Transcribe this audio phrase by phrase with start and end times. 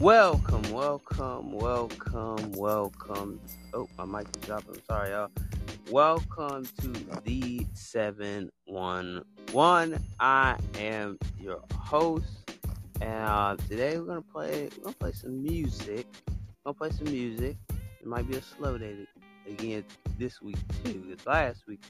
[0.00, 3.40] Welcome, welcome, welcome, welcome.
[3.74, 4.76] Oh, my mic is dropping.
[4.76, 5.28] I'm sorry, y'all.
[5.90, 6.92] Welcome to
[7.24, 10.04] the 711.
[10.20, 12.52] I am your host,
[13.00, 14.68] and uh, today we're gonna play.
[14.76, 16.06] We're gonna play some music.
[16.28, 17.56] We're gonna play some music.
[18.00, 19.04] It might be a slow day
[19.48, 19.84] again
[20.16, 21.02] this week too.
[21.08, 21.82] This last week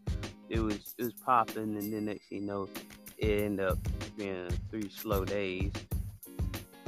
[0.49, 2.71] it was it was popping, and then next thing you know,
[3.19, 3.79] it ended up
[4.17, 5.73] being three slow days.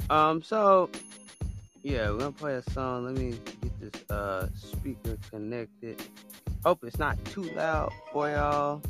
[0.09, 0.89] Um, so
[1.83, 3.05] yeah, we're gonna play a song.
[3.05, 6.01] Let me get this uh speaker connected.
[6.63, 8.81] Hope it's not too loud for y'all.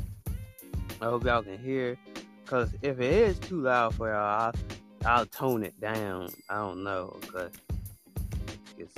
[1.00, 1.96] I hope y'all can hear.
[2.46, 4.52] Cause if it is too loud for y'all,
[5.04, 6.28] I'll, I'll tone it down.
[6.50, 7.50] I don't know, cause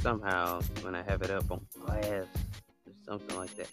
[0.00, 2.28] somehow when I have it up on blast
[2.86, 3.68] or something like that.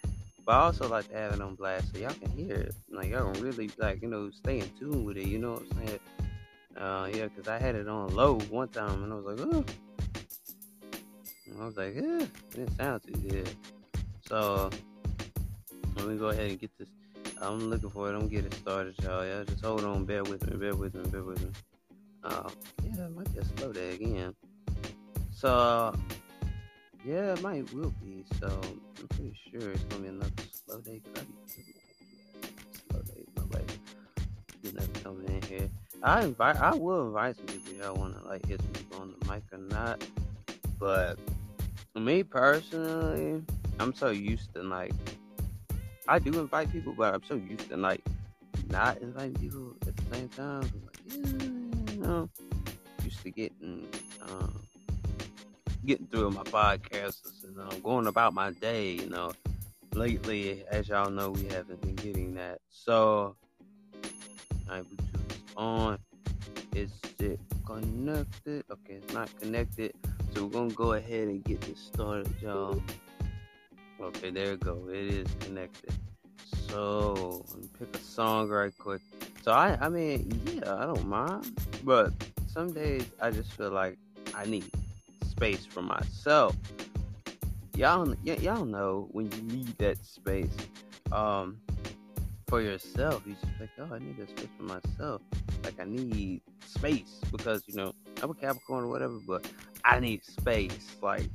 [0.45, 2.75] But I also like to have it on blast so y'all can hear it.
[2.89, 5.27] Like y'all can really like you know stay in tune with it.
[5.27, 5.99] You know what I'm saying?
[6.77, 9.65] Uh, yeah, cause I had it on low one time and I was like, oh
[11.59, 13.49] I was like, eh, it didn't sound too good.
[14.27, 14.69] So
[15.95, 16.87] let me go ahead and get this.
[17.41, 18.15] I'm looking for it.
[18.15, 19.25] I'm getting started, y'all.
[19.25, 20.05] Yeah, just hold on.
[20.05, 20.57] Bear with me.
[20.57, 21.03] Bear with me.
[21.09, 21.51] Bear with me.
[22.23, 22.47] Oh,
[22.83, 24.35] yeah, it might a slow day again.
[25.31, 25.93] So
[27.03, 28.23] yeah, it might will be.
[28.39, 28.47] So
[28.99, 31.01] I'm pretty sure it's gonna be another slow day.
[31.03, 32.51] Cause I be
[32.89, 33.25] slow day.
[33.35, 33.65] Nobody,
[34.61, 35.69] you know, coming in here.
[36.03, 36.57] I invite.
[36.57, 37.73] I will invite some people.
[37.73, 40.03] Y'all wanna like hit people on the mic or not?
[40.79, 41.17] But
[41.99, 43.43] me personally,
[43.79, 44.93] I'm so used to like
[46.07, 48.01] I do invite people, but I'm so used to like
[48.69, 50.61] not inviting people at the same time.
[50.73, 52.29] I'm like, yeah, you know,
[53.03, 53.87] used to getting
[54.29, 54.61] um,
[55.85, 58.91] getting through my podcasts and um, going about my day.
[58.91, 59.33] You know,
[59.93, 62.59] lately, as y'all know, we haven't been getting that.
[62.69, 63.35] So,
[64.69, 65.97] I Bluetooth on.
[66.75, 68.63] Is it connected?
[68.71, 69.93] Okay, it's not connected.
[70.33, 72.81] So we're gonna go ahead and get this started, y'all.
[73.99, 74.87] Okay, there we go.
[74.89, 75.93] It is connected.
[76.69, 77.45] So
[77.77, 79.01] pick a song right quick.
[79.41, 82.13] So I, I mean, yeah, I don't mind, but
[82.47, 83.97] some days I just feel like
[84.35, 84.69] I need
[85.29, 86.55] space for myself.
[87.75, 90.55] Y'all, y- y'all know when you need that space
[91.11, 91.57] um,
[92.51, 93.23] for yourself.
[93.25, 95.21] You just like, oh, I need that space for myself.
[95.63, 99.49] Like I need space because you know I'm a Capricorn or whatever, but
[99.85, 100.97] I need space.
[101.01, 101.29] Like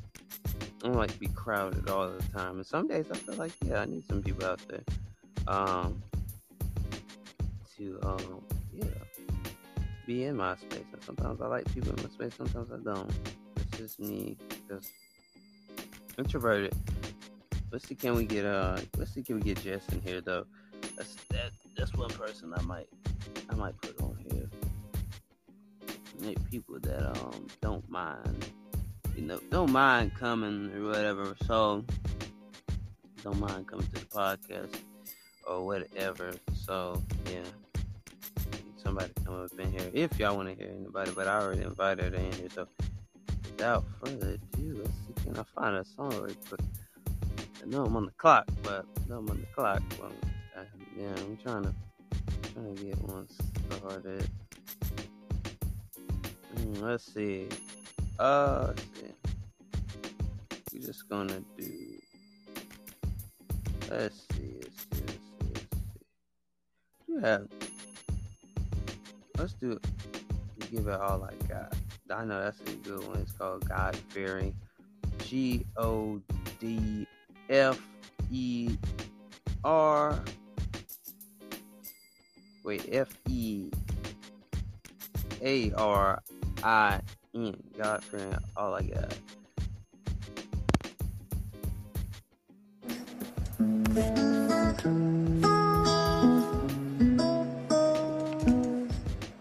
[0.82, 2.56] I don't like to be crowded all the time.
[2.56, 4.84] And some days I feel like yeah, I need some people out there.
[5.49, 6.03] Um
[7.78, 8.43] to um
[8.75, 8.84] yeah
[10.06, 10.84] be in my space.
[10.93, 13.10] And sometimes I like people in my space, sometimes I don't.
[13.56, 14.37] It's just me
[14.69, 14.91] just
[16.19, 16.75] introverted.
[17.72, 20.44] Let's see can we get uh let's see can we get Jess in here though.
[21.76, 22.88] That's one person I might
[23.50, 24.48] I might put on here
[26.20, 28.47] Make people that um don't mind,
[29.14, 31.36] you know, don't mind coming or whatever.
[31.44, 31.84] So
[33.22, 34.81] don't mind coming to the podcast
[35.47, 36.32] or whatever.
[36.54, 37.42] So yeah,
[38.82, 41.10] somebody come up in here if y'all want to hear anybody.
[41.15, 42.48] But I already invited her in here.
[42.54, 42.66] So
[43.44, 46.60] without further ado, let's see can I find a song really quick.
[47.62, 49.82] I know I'm on the clock, but I know I'm on the clock.
[50.99, 51.75] Yeah, I'm trying to
[52.55, 53.28] trying to get one
[53.71, 54.28] started.
[56.56, 57.49] Hmm, let's see.
[58.19, 59.12] Uh, let's see.
[60.72, 61.99] We're just gonna do.
[63.91, 64.61] Let's see.
[64.62, 65.03] Let's see.
[65.03, 65.53] Let's see.
[65.53, 65.78] Let's
[67.05, 67.21] see.
[67.21, 67.39] Yeah.
[69.39, 69.78] Let's do.
[70.71, 71.75] Give it all I got.
[72.10, 73.19] I know that's a good one.
[73.19, 74.54] It's called God Fearing.
[75.19, 76.21] G O
[76.60, 77.07] D
[77.51, 77.78] F
[78.30, 78.77] E
[79.63, 80.25] R.
[82.66, 83.71] Wait, F E
[85.41, 86.21] A R
[86.65, 87.01] I
[87.33, 89.15] am God fearing all I got.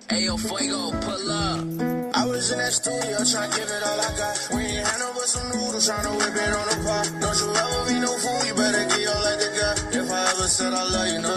[0.10, 1.66] Ayo, Fuego, pull up.
[2.14, 4.50] I was in that studio trying to give it all I got.
[4.54, 7.10] We ain't had no but some noodles trying to whip it on the pot.
[7.26, 9.98] Don't you ever be no fool, you better get your like the guy.
[9.98, 11.35] If I ever said I love you, know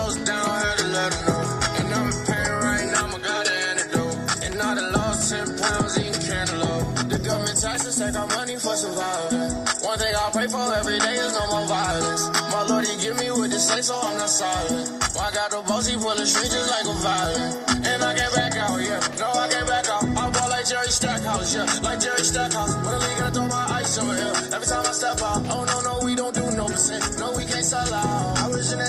[0.00, 1.42] toes down, had to let her know.
[1.78, 4.16] And I'm in pain right now, my God, the antidote.
[4.44, 6.88] And I done lost 10 pounds eating cantaloupe.
[7.12, 9.50] The government taxes take our money for survival.
[9.88, 12.22] One thing I pray for every day is no more violence.
[12.52, 14.88] My Lord, he give me what to say, so I'm not silent.
[15.16, 17.50] Why I got the bossy pull the string just like a violin.
[17.90, 19.00] And I can't back out, yeah.
[19.20, 20.04] No, I can't back out.
[20.04, 21.66] I ball like Jerry Stackhouse, yeah.
[21.82, 22.72] Like Jerry Stackhouse.
[22.84, 24.34] When the league gonna throw my ice over here.
[24.54, 27.02] Every time I step out, oh no, no, we don't do no percent.
[27.18, 28.09] No, we can't sell out.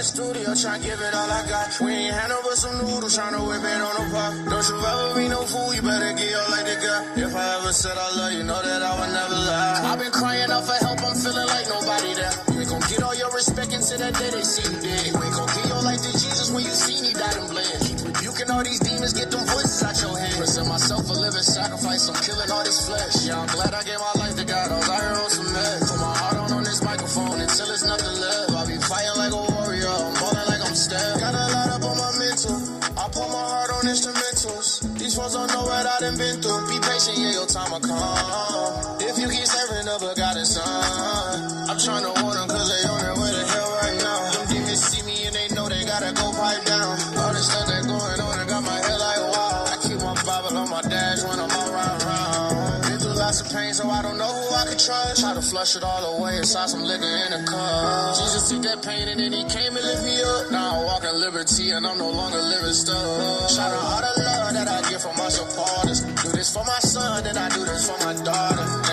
[0.02, 1.78] Was studio to give it all I got.
[1.78, 4.34] We ain't had but some noodles trying to whip it on the pot.
[4.50, 7.22] Don't you ever be no fool, you better get your like the guy.
[7.22, 9.94] If I ever said I love you, know that I would never lie.
[9.94, 12.34] I've been crying out for help, I'm feeling like nobody there.
[12.50, 15.06] Ain't gon' get all your respect until that day they see you dead.
[15.22, 17.78] Ain't gon' get your life to Jesus when you see me died and bled.
[18.02, 20.34] Rebuking all these demons, get them voices out your head.
[20.34, 23.26] Present myself a living sacrifice, I'm killing all this flesh.
[23.26, 24.21] Yeah, I'm glad I gave my life
[37.18, 38.98] yeah, your time will come.
[39.02, 42.38] If you keep serving up a God and son, I'm trying to warn
[54.62, 55.22] I can trust.
[55.22, 58.16] Try to flush it all away inside some liquor in a cup.
[58.16, 60.52] Jesus took that pain and then he came and lift me up.
[60.52, 63.50] Now I walk in liberty and I'm no longer living stuck.
[63.50, 66.02] Shout out all the love that I get from my supporters.
[66.02, 68.91] Do this for my son, then I do this for my daughter.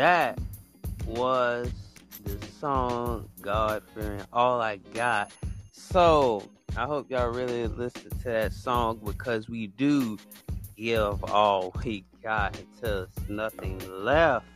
[0.00, 0.38] That
[1.04, 1.70] was
[2.24, 5.30] the song God Fearing All I Got.
[5.72, 6.42] So
[6.74, 10.16] I hope y'all really listen to that song because we do
[10.74, 14.46] give all we got until there's nothing left.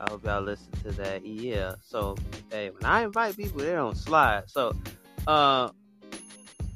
[0.00, 1.26] I hope y'all listen to that.
[1.26, 1.74] Yeah.
[1.82, 2.16] So
[2.50, 4.44] hey, when I invite people, they don't slide.
[4.48, 4.74] So
[5.26, 5.68] uh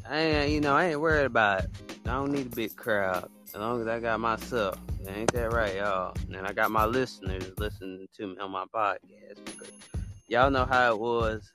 [0.06, 1.70] I ain't you know, I ain't worried about it.
[2.04, 3.30] I don't need a big crowd.
[3.56, 4.78] As long as I got myself.
[5.08, 6.14] Ain't that right, y'all?
[6.30, 9.72] And I got my listeners listening to me on my podcast because
[10.28, 11.54] y'all know how it was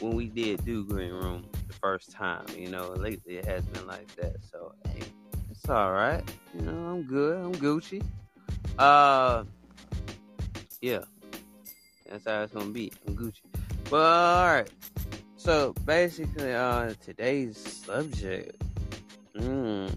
[0.00, 2.46] when we did do Green Room the first time.
[2.56, 4.36] You know, lately it has been like that.
[4.50, 5.02] So hey,
[5.50, 6.22] it's all right.
[6.54, 7.36] You know, I'm good.
[7.36, 8.02] I'm Gucci.
[8.78, 9.44] Uh,
[10.80, 11.00] yeah,
[12.08, 12.94] that's how it's gonna be.
[13.06, 13.42] I'm Gucci.
[13.90, 14.70] But all right.
[15.36, 18.56] So basically, uh, today's subject.
[19.36, 19.94] Mm.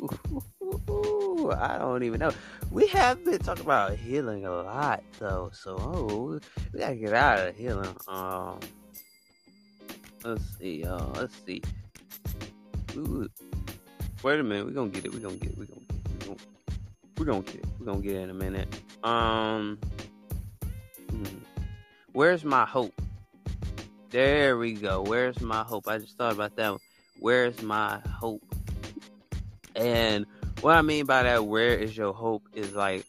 [0.00, 2.32] I don't even know.
[2.70, 5.50] We have been talking about healing a lot, though.
[5.52, 6.40] So, oh,
[6.72, 7.96] we gotta get out of healing.
[8.06, 8.60] Um,
[10.24, 10.84] let's see.
[10.84, 11.62] Uh, let's see.
[12.96, 13.28] Ooh,
[14.22, 14.66] wait a minute.
[14.66, 15.12] We're gonna get it.
[15.12, 15.58] We're gonna get it.
[15.58, 16.08] We're gonna get it.
[16.20, 16.40] We're gonna,
[17.18, 17.66] we're gonna get it.
[17.78, 18.82] We're gonna get it in a minute.
[19.02, 19.78] Um,
[21.10, 21.24] hmm.
[22.12, 23.00] where's my hope?
[24.10, 25.02] There we go.
[25.02, 25.86] Where's my hope?
[25.88, 26.80] I just thought about that one.
[27.20, 28.47] Where's my hope?
[29.78, 30.26] And
[30.60, 33.06] what I mean by that, where is your hope, is like,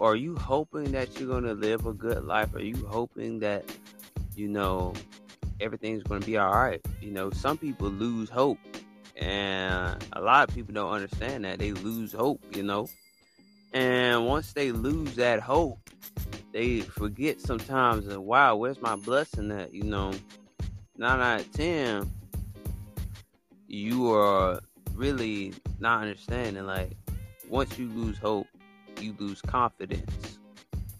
[0.00, 2.54] are you hoping that you're to live a good life?
[2.54, 3.64] Are you hoping that,
[4.34, 4.92] you know,
[5.60, 6.80] everything's to be all right?
[7.00, 8.58] You know, some people lose hope.
[9.16, 11.58] And a lot of people don't understand that.
[11.58, 12.88] They lose hope, you know.
[13.72, 15.78] And once they lose that hope,
[16.52, 19.74] they forget sometimes, that, wow, where's my blessing at?
[19.74, 20.12] You know,
[20.96, 22.10] nine out of ten,
[23.66, 24.60] you are
[24.98, 26.66] really not understanding.
[26.66, 26.90] Like,
[27.48, 28.46] once you lose hope,
[29.00, 30.38] you lose confidence.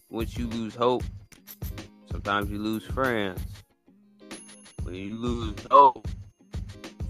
[0.08, 1.02] Once you lose hope,
[2.10, 3.40] sometimes you lose friends.
[4.82, 6.06] When you lose hope,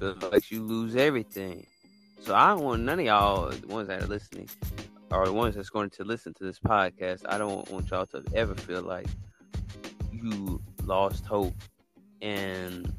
[0.01, 1.67] feels like you lose everything.
[2.21, 4.49] So I don't want none of y'all, the ones that are listening,
[5.11, 8.25] or the ones that's going to listen to this podcast, I don't want y'all to
[8.35, 9.07] ever feel like
[10.13, 11.55] you lost hope
[12.21, 12.93] and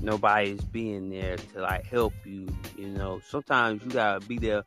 [0.00, 2.46] nobody's being there to like help you.
[2.76, 4.64] You know, sometimes you gotta be there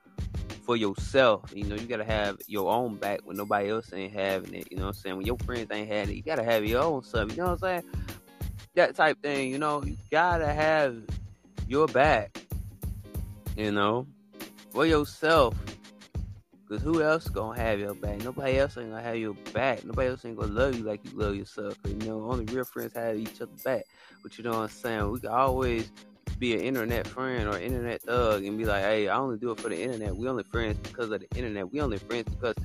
[0.66, 1.52] for yourself.
[1.54, 4.68] You know, you gotta have your own back when nobody else ain't having it.
[4.72, 5.18] You know what I'm saying?
[5.18, 7.32] When your friends ain't having it, you gotta have your own stuff.
[7.32, 7.84] You know what I'm saying?
[8.76, 9.52] That type thing.
[9.52, 10.96] You know, you gotta have
[11.68, 12.40] your back.
[13.56, 14.08] You know,
[14.72, 15.56] for yourself.
[16.70, 18.24] Cause who else gonna have your back?
[18.24, 19.84] Nobody else ain't gonna have your back.
[19.84, 21.76] Nobody else ain't gonna love you like you love yourself.
[21.88, 23.86] You know, only real friends have each other back.
[24.22, 25.10] But you know what I'm saying?
[25.10, 25.92] We can always
[26.38, 29.60] be an internet friend or internet thug and be like, hey, I only do it
[29.60, 30.16] for the internet.
[30.16, 31.72] We only friends because of the internet.
[31.72, 32.56] We only friends because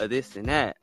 [0.00, 0.76] of this and that.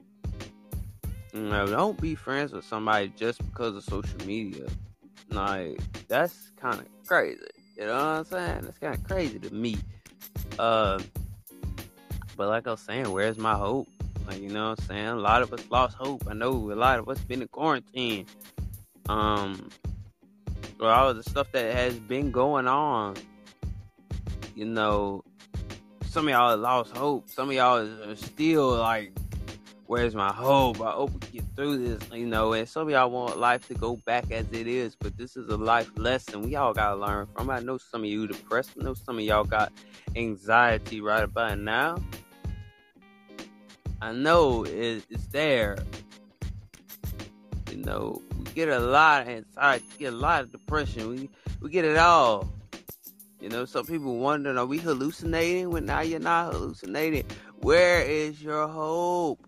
[1.33, 4.67] You know, don't be friends with somebody just because of social media.
[5.31, 7.41] Like that's kind of crazy.
[7.75, 8.61] You know what I'm saying?
[8.61, 9.77] That's kind of crazy to me.
[10.57, 10.99] Uh,
[12.37, 13.87] but like I was saying, where's my hope?
[14.27, 15.07] Like you know what I'm saying?
[15.07, 16.23] A lot of us lost hope.
[16.29, 18.25] I know a lot of us been in quarantine.
[19.09, 19.69] Um,
[20.77, 23.15] for all the stuff that has been going on.
[24.55, 25.23] You know,
[26.09, 27.29] some of y'all lost hope.
[27.29, 29.11] Some of y'all are still like,
[29.85, 30.81] where's my hope?
[30.81, 32.53] I hope we get through this, you know.
[32.53, 35.49] And some of y'all want life to go back as it is, but this is
[35.49, 37.49] a life lesson we all gotta learn from.
[37.49, 38.71] I know some of you depressed.
[38.79, 39.71] I know some of y'all got
[40.15, 41.97] anxiety right about now.
[44.01, 45.77] I know it's there.
[47.71, 51.09] You know, we get a lot of anxiety, get a lot of depression.
[51.09, 51.29] We
[51.61, 52.47] we get it all.
[53.39, 55.69] You know, some people wondering, are we hallucinating?
[55.69, 57.25] When now you're not hallucinating.
[57.61, 59.45] Where is your hope?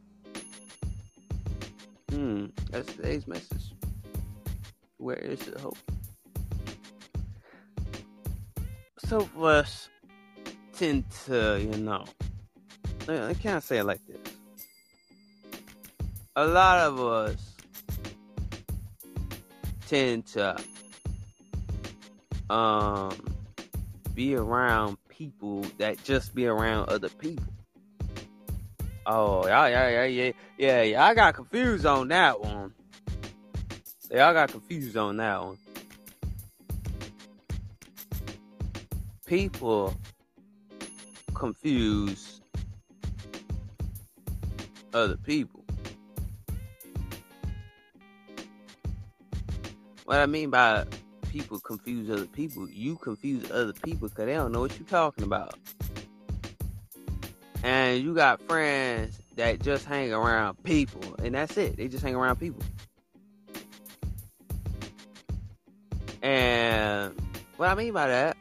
[2.11, 3.73] Hmm, that's today's message.
[4.97, 5.77] Where is your hope?
[9.05, 9.89] So for us
[10.73, 12.05] tend to, you know,
[13.07, 14.38] I can't say it like this.
[16.35, 17.55] A lot of us
[19.87, 20.55] tend to
[22.49, 23.11] um
[24.13, 27.45] be around people that just be around other people.
[29.05, 31.03] Oh, yeah, yeah, yeah, yeah, yeah, yeah.
[31.03, 32.73] I got confused on that one.
[34.11, 35.57] Yeah, I got confused on that one.
[39.25, 39.95] People
[41.33, 42.41] confuse
[44.93, 45.65] other people.
[50.09, 50.85] What I mean by
[51.31, 52.67] people confuse other people.
[52.67, 55.53] You confuse other people because they don't know what you're talking about.
[57.61, 61.77] And you got friends that just hang around people, and that's it.
[61.77, 62.63] They just hang around people.
[66.23, 67.13] And
[67.57, 68.35] what I mean by that,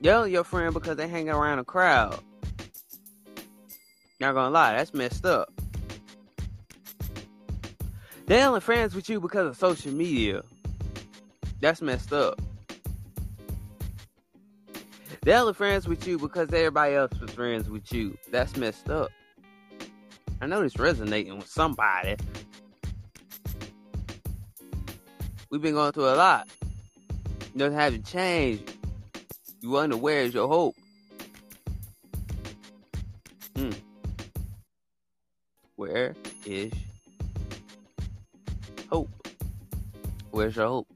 [0.00, 2.18] they're your friend because they hang around a crowd.
[4.18, 5.52] Not gonna lie, that's messed up.
[8.26, 10.42] They're only friends with you because of social media.
[11.60, 12.40] That's messed up.
[15.22, 18.16] They're friends with you because everybody else was friends with you.
[18.30, 19.10] That's messed up.
[20.40, 22.16] I know this resonating with somebody.
[25.50, 26.48] We've been going through a lot.
[27.54, 28.70] Nothing hasn't changed.
[29.60, 30.76] You wonder where is your hope?
[33.56, 33.70] Hmm.
[35.76, 36.72] Where is
[38.90, 39.08] hope?
[40.30, 40.88] Where's your hope?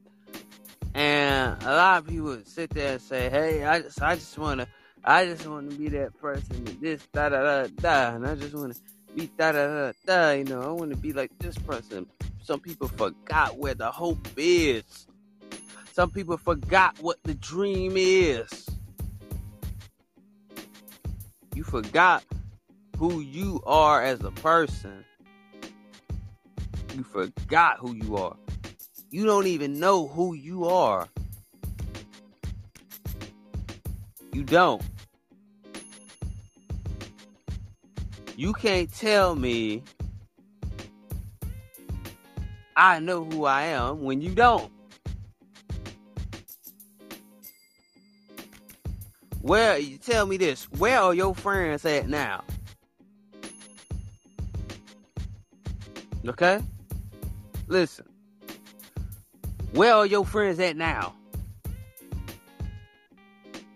[0.95, 4.67] And a lot of people sit there and say, "Hey, I just, I just wanna,
[5.05, 8.55] I just wanna be that person that this da da da da, and I just
[8.55, 8.75] wanna
[9.15, 10.31] be da da da da.
[10.33, 12.07] You know, I wanna be like this person."
[12.43, 15.07] Some people forgot where the hope is.
[15.93, 18.67] Some people forgot what the dream is.
[21.55, 22.25] You forgot
[22.97, 25.05] who you are as a person.
[26.95, 28.37] You forgot who you are.
[29.11, 31.09] You don't even know who you are.
[34.33, 34.83] You don't.
[38.37, 39.83] You can't tell me
[42.77, 44.73] I know who I am when you don't.
[49.43, 50.65] Where you tell me this?
[50.73, 52.45] Where are your friends at now?
[56.27, 56.61] Okay?
[57.67, 58.10] Listen.
[59.73, 61.15] Where are your friends at now?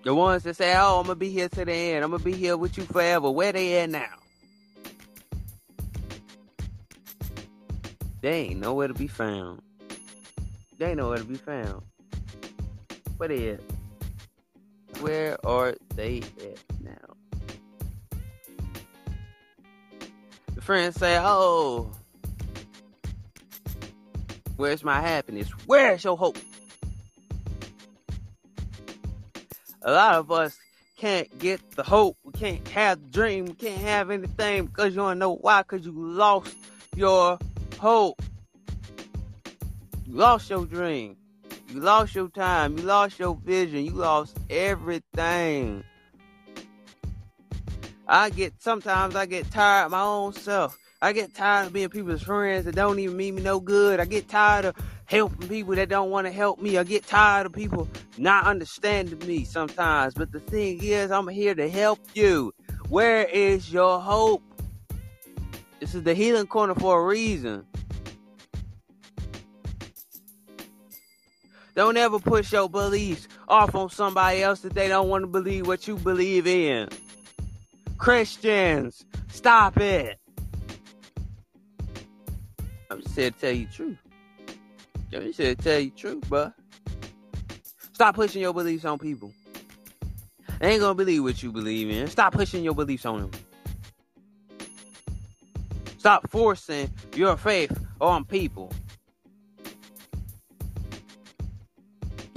[0.03, 2.05] The ones that say, "Oh, I'm gonna be here to the end.
[2.05, 4.19] I'm gonna be here with you forever." Where they at now?
[8.21, 9.63] They ain't nowhere to be found.
[10.79, 11.83] They ain't nowhere to be found.
[13.17, 13.61] Where they at?
[15.01, 17.17] Where are they at now?
[20.55, 21.91] The friends say, "Oh."
[24.57, 25.49] Where's my happiness?
[25.67, 26.39] Where's your hope?
[29.83, 30.57] A lot of us
[30.97, 32.17] can't get the hope.
[32.25, 33.47] We can't have the dream.
[33.47, 35.63] We can't have anything because you don't know why.
[35.63, 36.55] Because you lost
[36.95, 37.39] your
[37.79, 38.23] hope.
[40.07, 41.17] You lost your dream.
[41.69, 42.79] You lost your time.
[42.79, 43.85] You lost your vision.
[43.85, 45.83] You lost everything.
[48.07, 50.79] I get sometimes I get tired of my own self.
[51.05, 54.01] I get tired of being people's friends that don't even mean me no good.
[54.01, 56.79] I get tired of helping people that don't want to help me.
[56.79, 60.15] I get tired of people not understanding me sometimes.
[60.15, 62.55] But the thing is, I'm here to help you.
[62.89, 64.43] Where is your hope?
[65.79, 67.67] This is the healing corner for a reason.
[71.75, 75.67] Don't ever push your beliefs off on somebody else that they don't want to believe
[75.67, 76.89] what you believe in.
[77.99, 80.19] Christians, stop it.
[82.95, 83.99] I'm just here to tell you the truth.
[85.13, 86.53] I'm just here to tell you the truth, bro.
[87.93, 89.33] Stop pushing your beliefs on people.
[90.61, 92.07] They ain't gonna believe what you believe in.
[92.07, 93.31] Stop pushing your beliefs on them.
[95.99, 98.73] Stop forcing your faith on people.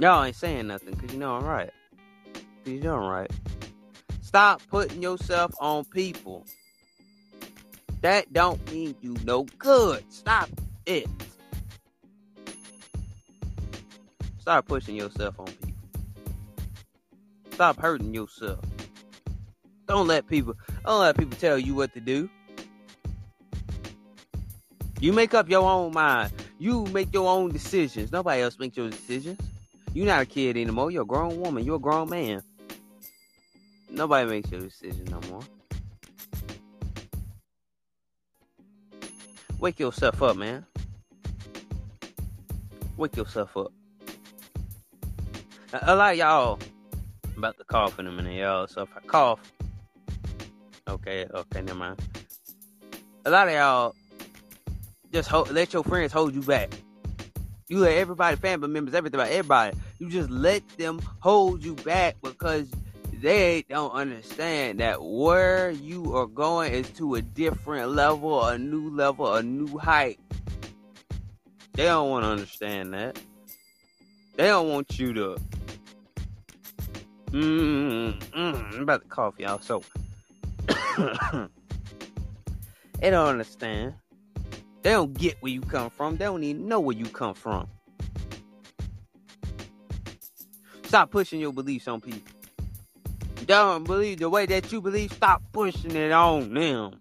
[0.00, 1.70] Y'all ain't saying nothing because you know I'm right.
[2.64, 3.30] You know I'm right.
[4.22, 6.46] Stop putting yourself on people.
[8.00, 10.04] That don't mean you no good.
[10.12, 10.48] Stop
[10.86, 11.08] it.
[14.38, 15.82] Stop pushing yourself on people.
[17.52, 18.60] Stop hurting yourself.
[19.86, 22.30] Don't let people don't let people tell you what to do.
[25.00, 26.32] You make up your own mind.
[26.58, 28.10] You make your own decisions.
[28.10, 29.38] Nobody else makes your decisions.
[29.92, 30.90] You're not a kid anymore.
[30.90, 31.64] You're a grown woman.
[31.64, 32.42] You're a grown man.
[33.90, 35.42] Nobody makes your decision no more.
[39.58, 40.64] Wake yourself up, man.
[42.96, 43.72] Wake yourself up.
[45.82, 46.58] A lot of y'all
[47.38, 48.66] I'm about to cough in a minute, y'all.
[48.66, 49.40] So if I cough,
[50.88, 52.00] okay, okay, never mind.
[53.24, 53.94] A lot of y'all
[55.12, 56.72] just hold, let your friends hold you back.
[57.68, 59.76] You let everybody, family members, everything everybody.
[60.00, 62.68] You just let them hold you back because
[63.20, 68.90] they don't understand that where you are going is to a different level, a new
[68.90, 70.20] level, a new height.
[71.74, 73.20] They don't want to understand that.
[74.36, 75.36] They don't want you to.
[77.30, 79.58] Mm, mm, I'm about to cough, y'all.
[79.58, 79.82] So
[83.00, 83.94] they don't understand.
[84.82, 86.16] They don't get where you come from.
[86.16, 87.66] They don't even know where you come from.
[90.84, 92.37] Stop pushing your beliefs on people.
[93.46, 95.12] Don't believe the way that you believe.
[95.12, 97.00] Stop pushing it on them.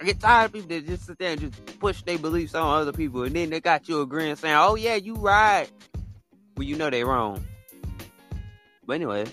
[0.00, 2.80] I get tired of people that just sit there and just push their beliefs on
[2.80, 5.70] other people, and then they got you agreeing, saying, "Oh yeah, you right,"
[6.56, 7.42] well you know they wrong.
[8.86, 9.26] But anyway,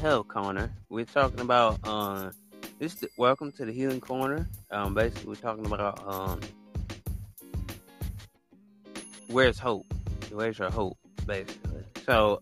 [0.00, 0.72] hell corner.
[0.88, 2.30] We're talking about uh,
[2.78, 3.04] this.
[3.16, 4.48] Welcome to the healing corner.
[4.70, 6.40] Um, basically, we're talking about um,
[9.28, 9.86] where's hope?
[10.32, 10.98] Where's your hope?
[11.26, 12.40] Basically, so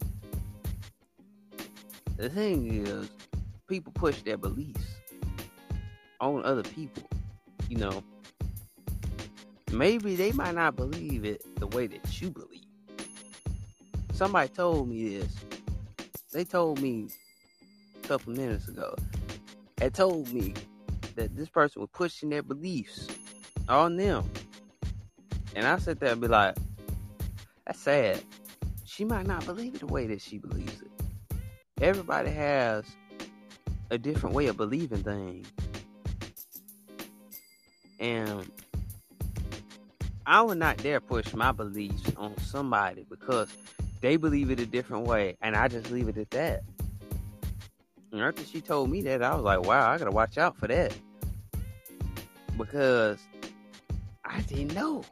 [2.23, 3.11] the thing is,
[3.67, 4.85] people push their beliefs
[6.21, 7.03] on other people.
[7.69, 8.05] You know,
[9.73, 12.63] maybe they might not believe it the way that you believe.
[14.13, 15.35] Somebody told me this.
[16.33, 17.09] They told me
[18.05, 18.95] a couple minutes ago.
[19.79, 20.55] They told me
[21.17, 23.09] that this person was pushing their beliefs
[23.69, 24.31] on them.
[25.57, 26.55] And I sit there and be like,
[27.67, 28.23] that's sad.
[28.85, 30.72] She might not believe it the way that she believes.
[31.83, 32.85] Everybody has
[33.91, 35.51] a different way of believing things.
[37.99, 38.49] And
[40.25, 43.49] I would not dare push my beliefs on somebody because
[44.01, 46.63] they believe it a different way, and I just leave it at that.
[48.13, 50.69] And after she told me that, I was like, wow, I gotta watch out for
[50.69, 50.95] that.
[52.57, 53.19] Because
[54.25, 55.03] I didn't know.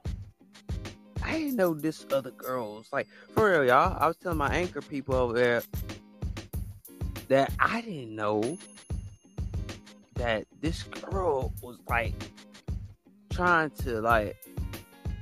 [1.24, 3.96] I didn't know this other girl was like, for real, y'all.
[3.98, 5.62] I was telling my anchor people over there
[7.31, 8.59] that I didn't know
[10.16, 12.12] that this girl was like
[13.31, 14.37] trying to like,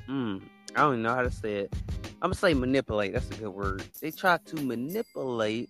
[0.08, 0.42] mm,
[0.74, 1.74] I don't even know how to say it.
[2.22, 3.12] I'm gonna say manipulate.
[3.12, 3.84] That's a good word.
[4.00, 5.68] They tried to manipulate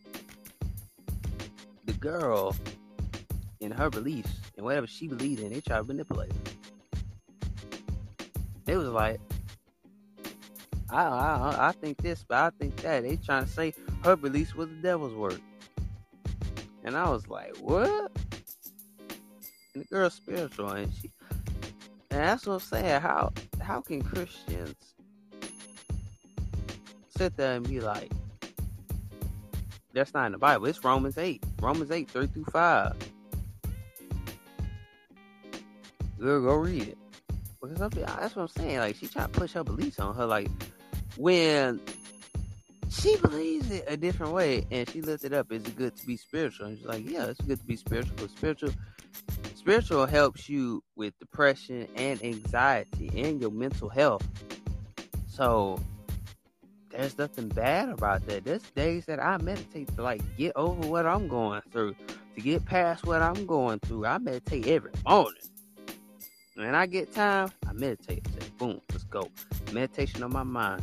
[1.85, 2.55] the girl
[3.61, 5.53] in her beliefs and whatever she believes in.
[5.53, 6.33] They tried to manipulate.
[8.69, 9.21] It was like,
[10.89, 13.03] I, I I think this, but I think that.
[13.03, 13.75] They trying to say
[14.05, 15.41] her beliefs was the devil's work.
[16.89, 18.11] And I was like, what?
[19.75, 21.11] And the girl's spiritual, and she,
[22.11, 23.03] and that's what I'm saying.
[23.03, 24.75] How how can Christians
[27.15, 28.11] sit there and be like,
[29.93, 30.65] that's not in the Bible.
[30.65, 31.45] It's Romans 8.
[31.61, 32.97] Romans 8, 3 through 5.
[36.19, 36.99] Go, go read it.
[37.61, 38.79] Because that's what I'm saying.
[38.79, 40.25] Like, she trying to push her beliefs on her.
[40.25, 40.49] Like,
[41.19, 41.83] when
[43.01, 46.07] she believes it a different way and she lifts it up, is it good to
[46.07, 46.67] be spiritual?
[46.67, 48.29] And she's like, yeah, it's good to be spiritual.
[48.29, 48.71] Spiritual,
[49.55, 54.27] spiritual helps you with depression and anxiety and your mental health.
[55.27, 55.79] So,
[56.91, 58.45] there's nothing bad about that.
[58.45, 61.95] There's days that I meditate to like get over what I'm going through,
[62.35, 64.07] to get past what I'm going through.
[64.07, 65.43] I meditate every morning.
[66.55, 68.27] When I get time, I meditate.
[68.27, 69.31] I say, boom, let's go.
[69.73, 70.83] Meditation on my mind.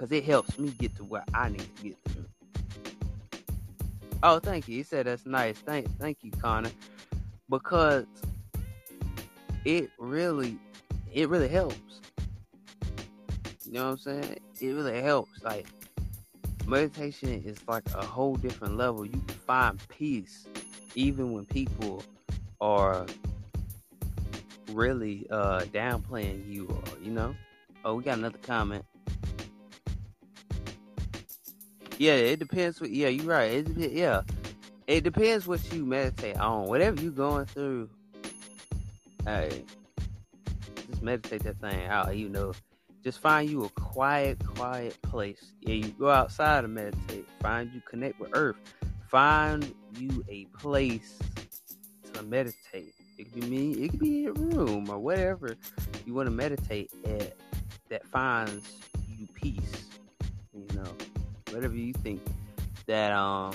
[0.00, 2.24] Because it helps me get to where I need to get to.
[4.22, 4.76] Oh, thank you.
[4.76, 5.58] He said that's nice.
[5.58, 6.70] Thank thank you, Connor.
[7.50, 8.06] Because
[9.66, 10.56] it really
[11.12, 12.00] it really helps.
[13.66, 14.38] You know what I'm saying?
[14.58, 15.42] It really helps.
[15.42, 15.66] Like
[16.66, 19.04] meditation is like a whole different level.
[19.04, 20.46] You can find peace
[20.94, 22.02] even when people
[22.62, 23.04] are
[24.72, 27.34] really uh downplaying you or you know.
[27.84, 28.86] Oh, we got another comment.
[32.00, 32.80] Yeah, it depends.
[32.80, 33.52] What, yeah, you're right.
[33.52, 34.22] It, yeah,
[34.86, 36.66] it depends what you meditate on.
[36.66, 37.90] Whatever you're going through,
[39.26, 39.66] hey,
[40.88, 42.16] just meditate that thing out.
[42.16, 42.54] You know,
[43.04, 45.52] just find you a quiet, quiet place.
[45.60, 47.28] Yeah, you go outside and meditate.
[47.42, 48.56] Find you connect with Earth.
[49.08, 51.18] Find you a place
[52.14, 52.94] to meditate.
[53.18, 53.72] It could be me.
[53.72, 55.54] It could be a room or whatever
[56.06, 57.36] you want to meditate at
[57.90, 59.89] that finds you peace.
[61.52, 62.22] Whatever you think
[62.86, 63.54] that um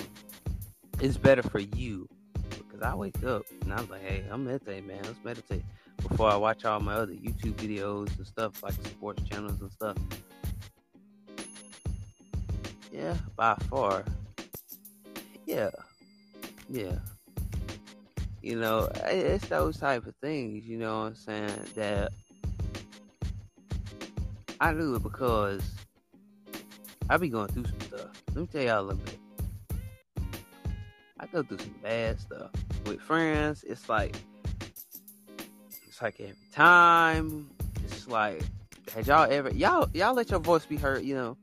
[1.00, 2.08] is better for you.
[2.50, 5.00] Because I wake up and I'm like, hey, I'm meditating, man.
[5.04, 5.62] Let's meditate
[6.08, 9.96] before I watch all my other YouTube videos and stuff like sports channels and stuff.
[12.92, 14.04] Yeah, by far.
[15.46, 15.70] Yeah,
[16.68, 16.96] yeah
[18.46, 22.12] you know, it's those type of things, you know what I'm saying, that
[24.60, 25.68] I do it because
[27.08, 28.22] I be going through some stuff.
[28.28, 29.18] Let me tell y'all a little bit.
[31.18, 32.50] I go through some bad stuff.
[32.84, 34.16] With friends, it's like
[35.86, 37.48] it's like every time.
[37.84, 38.42] It's like
[38.92, 41.36] had y'all ever y'all y'all let your voice be heard, you know.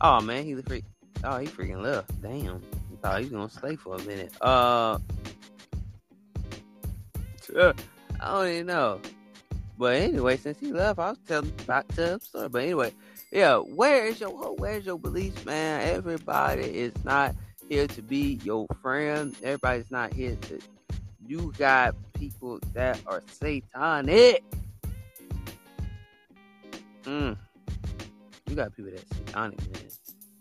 [0.00, 0.84] Oh man, he freak
[1.24, 2.20] oh he freaking left.
[2.22, 2.62] Damn.
[2.92, 4.32] I thought he was gonna stay for a minute.
[4.40, 4.98] Uh
[8.20, 9.00] I don't even know.
[9.78, 12.48] But anyway, since he left, I was telling about to him story.
[12.48, 12.92] But anyway,
[13.30, 15.86] yeah, where is your where's your beliefs, man?
[15.88, 17.34] Everybody is not
[17.68, 19.36] here to be your friend.
[19.42, 20.58] Everybody's not here to.
[21.26, 24.42] You got people that are satanic.
[27.04, 27.36] Mm.
[28.48, 29.90] You got people that satanic, man.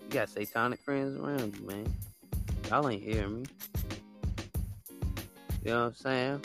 [0.04, 1.94] You got satanic friends around you, man.
[2.70, 3.46] Y'all ain't hearing me.
[5.64, 6.42] You know what I'm saying?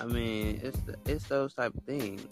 [0.00, 2.26] I mean, it's the, it's those type of things.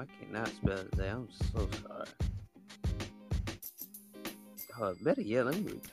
[0.00, 1.08] I cannot spell today.
[1.08, 2.06] I'm so sorry.
[4.80, 5.92] Uh, better yet, let me that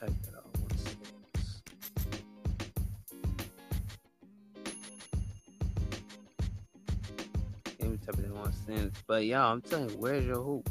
[8.06, 9.02] type it in one sentence.
[9.08, 10.68] But y'all, I'm telling you, where's your hoop?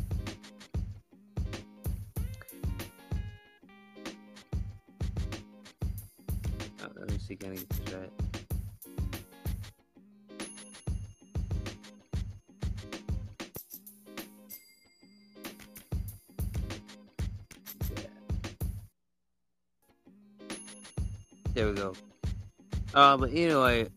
[22.95, 23.87] Uh, but anyway,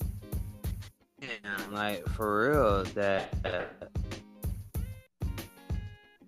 [1.70, 3.32] like for real, that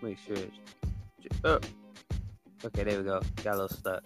[0.01, 0.37] make sure.
[0.37, 1.59] It's, oh,
[2.65, 3.21] okay, there we go.
[3.43, 4.05] Got a little stuck.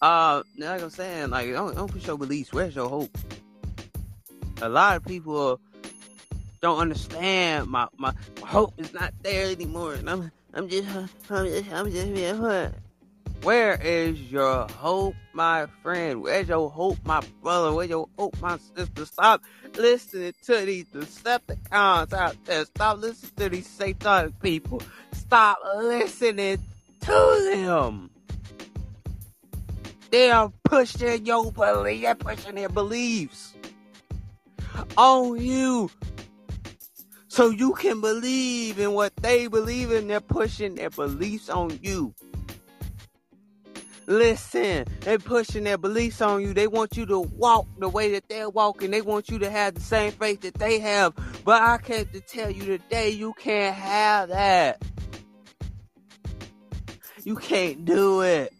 [0.00, 2.52] Uh, like I'm saying, like don't don't put your beliefs.
[2.52, 3.16] Where's your hope?
[4.62, 5.60] A lot of people
[6.60, 7.68] don't understand.
[7.68, 10.88] My my, my hope is not there anymore, and I'm I'm just
[11.28, 12.72] I'm just I'm just being what.
[13.46, 16.20] Where is your hope, my friend?
[16.20, 17.72] Where's your hope, my brother?
[17.72, 19.06] Where's your hope, my sister?
[19.06, 19.44] Stop
[19.76, 22.64] listening to these Decepticons out there.
[22.64, 24.82] Stop listening to these satanic people.
[25.12, 26.58] Stop listening
[27.02, 28.10] to them.
[30.10, 33.54] They are pushing your belief, they're pushing their beliefs
[34.96, 35.88] on you.
[37.28, 40.08] So you can believe in what they believe in.
[40.08, 42.12] They're pushing their beliefs on you.
[44.08, 46.54] Listen, they're pushing their beliefs on you.
[46.54, 48.92] They want you to walk the way that they're walking.
[48.92, 51.12] They want you to have the same faith that they have.
[51.44, 54.80] But I came to tell you today, you can't have that.
[57.24, 58.52] You can't do it.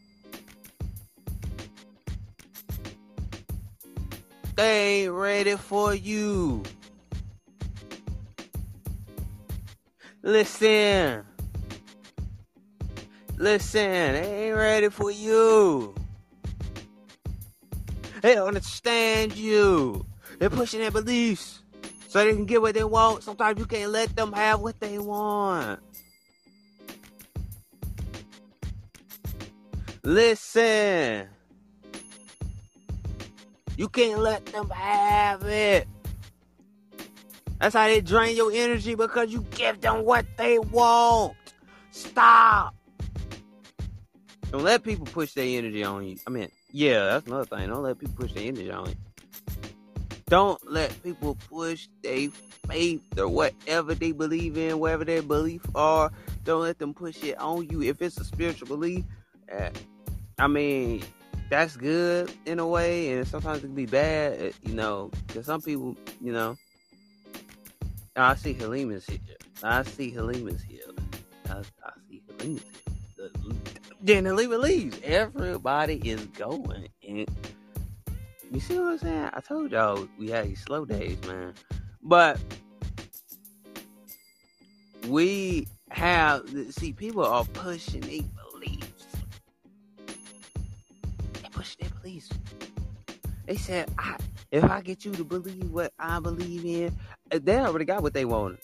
[4.57, 6.65] They ain't ready for you.
[10.23, 11.25] Listen.
[13.39, 15.95] Listen, they ain't ready for you.
[18.23, 20.07] They don't understand you.
[20.39, 21.63] They're pushing their beliefs
[22.09, 23.23] so they can get what they want.
[23.23, 25.81] Sometimes you can't let them have what they want.
[30.03, 31.29] Listen.
[33.77, 35.87] You can't let them have it.
[37.59, 41.35] That's how they drain your energy because you give them what they want.
[41.91, 42.76] Stop.
[44.51, 46.17] Don't let people push their energy on you.
[46.27, 47.69] I mean, yeah, that's another thing.
[47.69, 48.97] Don't let people push their energy on you.
[50.29, 52.29] Don't let people push their
[52.69, 56.11] faith or whatever they believe in, whatever their belief are.
[56.45, 57.83] Don't let them push it on you.
[57.83, 59.05] If it's a spiritual belief,
[59.53, 59.71] uh,
[60.39, 61.03] I mean,
[61.49, 65.47] that's good in a way, and sometimes it can be bad, uh, you know, because
[65.47, 66.57] some people, you know,
[68.17, 69.19] I see Halima's here.
[69.63, 70.81] I see Halima's here.
[71.49, 72.63] I, I see Halima's
[73.17, 73.76] here.
[74.07, 75.01] Then the Halima leaves.
[75.03, 76.87] Everybody is going.
[77.09, 77.29] And
[78.53, 79.31] you see what I'm saying?
[79.33, 81.55] I told y'all we had these slow days, man.
[82.05, 82.39] But
[85.09, 88.21] we have, see, people are pushing their
[88.53, 89.07] beliefs.
[91.43, 92.29] They push their beliefs.
[93.47, 94.19] They said, I,
[94.53, 96.97] if I get you to believe what I believe in,
[97.33, 98.61] uh, they already got what they wanted.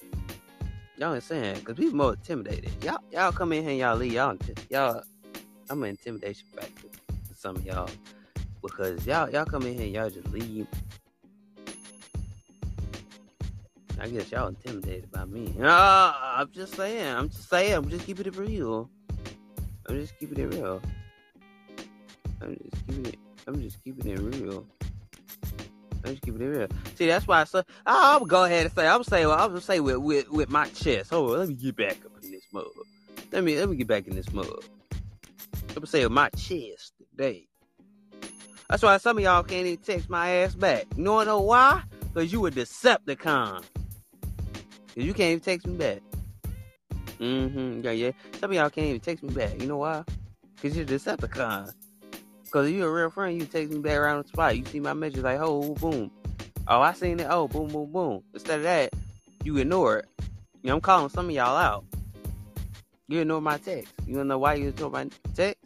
[0.99, 2.71] Y'all ain't saying because people more intimidated.
[2.85, 4.13] Y'all, y'all come in here, and y'all leave.
[4.13, 4.39] Y'all,
[4.71, 5.03] y'all.
[5.73, 6.89] I'm an intimidation factor
[7.27, 7.89] for some of y'all
[8.61, 10.67] because y'all, y'all come in here, and y'all just leave.
[13.99, 15.55] I guess y'all intimidated by me.
[15.59, 17.07] Uh, I'm just saying.
[17.07, 17.73] I'm just saying.
[17.73, 18.91] I'm just keeping it real.
[19.89, 20.83] I'm just keeping it real.
[22.43, 23.19] I'm just keeping it.
[23.47, 24.67] I'm just keeping it real.
[26.05, 26.69] I'm just keeping it real.
[26.97, 29.49] See, that's why I said I'm gonna go ahead and say I'm saying well, I'm
[29.49, 31.09] gonna say with, with with my chest.
[31.09, 32.67] Hold on, let me get back up in this mug.
[33.33, 34.63] Let me let me get back in this mug.
[35.77, 37.49] I'm gonna say with my chest today.
[38.69, 40.87] That's why some of y'all can't even text my ass back.
[40.97, 41.83] You wanna know why?
[42.13, 43.63] Because you a Decepticon.
[43.63, 43.65] Cause
[44.97, 46.01] you can't even text me back.
[47.19, 47.81] Mm-hmm.
[47.85, 48.11] Yeah, yeah.
[48.39, 49.61] Some of y'all can't even text me back.
[49.61, 50.05] You know why?
[50.61, 51.73] Cause you're a Decepticon.
[52.51, 54.59] Cause if you're a real friend, you text me back around the spot.
[54.59, 56.11] You see my message like, oh, boom.
[56.69, 57.27] Oh, I seen it.
[57.31, 58.23] Oh, boom, boom, boom.
[58.35, 58.93] Instead of that,
[59.43, 60.09] you ignore it.
[60.63, 61.85] You know, I'm calling some of y'all out.
[63.13, 63.93] You ignore my text.
[64.07, 65.63] You don't know why you ignore my text?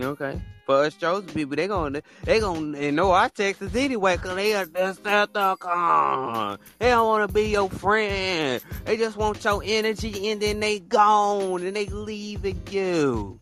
[0.00, 0.40] Okay.
[0.64, 4.64] For us chosen people, they gonna they gonna ignore our texts anyway, cause they are
[4.64, 6.58] Decepticon.
[6.78, 8.62] They don't wanna be your friend.
[8.86, 13.38] They just want your energy and then they gone and they leaving you.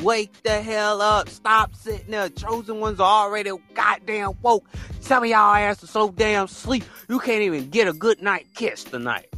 [0.00, 1.28] Wake the hell up.
[1.28, 2.28] Stop sitting there.
[2.28, 4.68] Chosen ones are already goddamn woke.
[4.98, 6.82] Some of y'all ass are so damn sleep.
[7.08, 9.28] You can't even get a good night kiss tonight.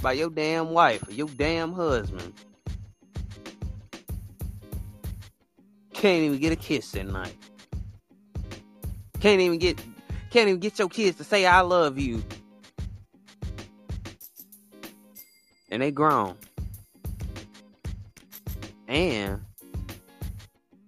[0.00, 2.32] By your damn wife or your damn husband.
[5.92, 7.36] Can't even get a kiss tonight.
[9.20, 9.78] Can't even get
[10.30, 12.22] can't even get your kids to say I love you.
[15.70, 16.36] And they grown.
[18.86, 19.40] And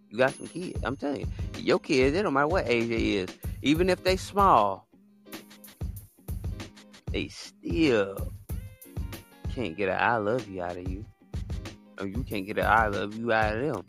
[0.09, 0.79] you got some kids.
[0.85, 3.31] I'm telling you, your kids, it don't matter what age they is,
[3.63, 4.87] even if they small,
[7.13, 8.33] they still
[9.55, 11.05] can't get an I love you out of you.
[11.99, 13.85] Or you can't get an I love you out of them.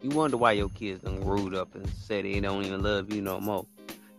[0.00, 3.20] You wonder why your kids done growed up and said they don't even love you
[3.20, 3.66] no more.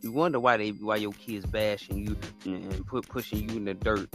[0.01, 3.73] You wonder why they why your kids bashing you and put pushing you in the
[3.73, 4.09] dirt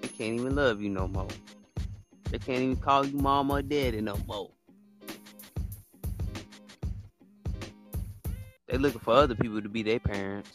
[0.00, 1.28] They can't even love you no more.
[2.30, 4.50] They can't even call you mama or daddy no more.
[8.68, 10.50] They looking for other people to be their parents.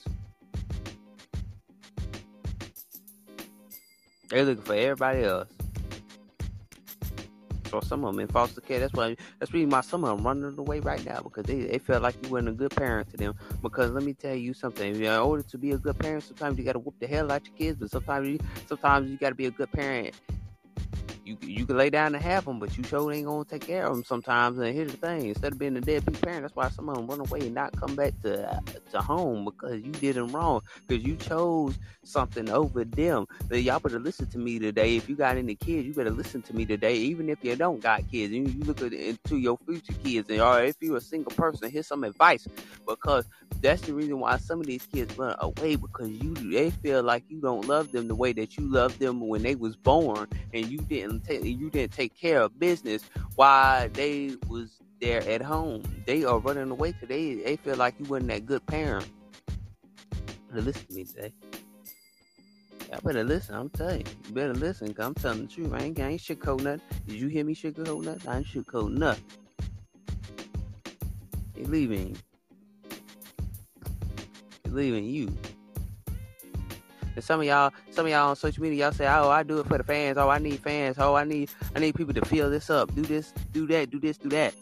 [4.29, 5.49] They looking for everybody else.
[7.69, 8.79] So some of them in foster care.
[8.79, 9.17] That's why.
[9.39, 12.15] That's reason why some of them running away right now because they they felt like
[12.23, 13.35] you weren't a good parent to them.
[13.61, 14.95] Because let me tell you something.
[14.95, 17.45] In order to be a good parent, sometimes you got to whoop the hell out
[17.45, 20.15] your kids, but sometimes you sometimes you got to be a good parent
[21.25, 23.87] you you can lay down and have them, but you sure ain't gonna take care
[23.87, 24.59] of them sometimes.
[24.59, 27.07] And here's the thing: instead of being a deadbeat parent, that's why some of them
[27.07, 28.61] run away and not come back to
[28.91, 33.25] to home because you did them wrong because you chose something over them.
[33.49, 34.95] But y'all better listen to me today.
[34.97, 36.95] If you got any kids, you better listen to me today.
[36.95, 40.61] Even if you don't got kids, and you look into your future kids, and or
[40.61, 42.47] if you're a single person, here's some advice
[42.87, 43.25] because
[43.61, 47.23] that's the reason why some of these kids run away because you they feel like
[47.29, 50.67] you don't love them the way that you loved them when they was born, and
[50.67, 53.03] you didn't take you didn't take care of business
[53.35, 55.83] while they was there at home.
[56.05, 59.07] They are running away because they feel like you wasn't that good parent.
[60.51, 61.33] Listen to me today.
[62.89, 63.55] Y'all better listen.
[63.55, 64.95] I'm telling you, you better listen.
[64.99, 65.73] I'm telling the truth.
[65.73, 66.81] I ain't, I ain't sugarcoat nothing.
[67.07, 68.29] Did you hear me sugarcoat nothing?
[68.29, 69.23] I ain't sugarcoat nothing.
[71.55, 72.15] They leaving.
[74.75, 75.33] They leaving you.
[77.15, 79.59] And some of y'all, some of y'all on social media, y'all say, "Oh, I do
[79.59, 80.17] it for the fans.
[80.17, 80.97] Oh, I need fans.
[80.99, 82.93] Oh, I need I need people to fill this up.
[82.93, 84.53] Do this, do that, do this, do that."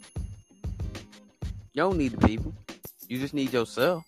[1.74, 2.54] You don't need the people.
[3.08, 4.04] You just need yourself.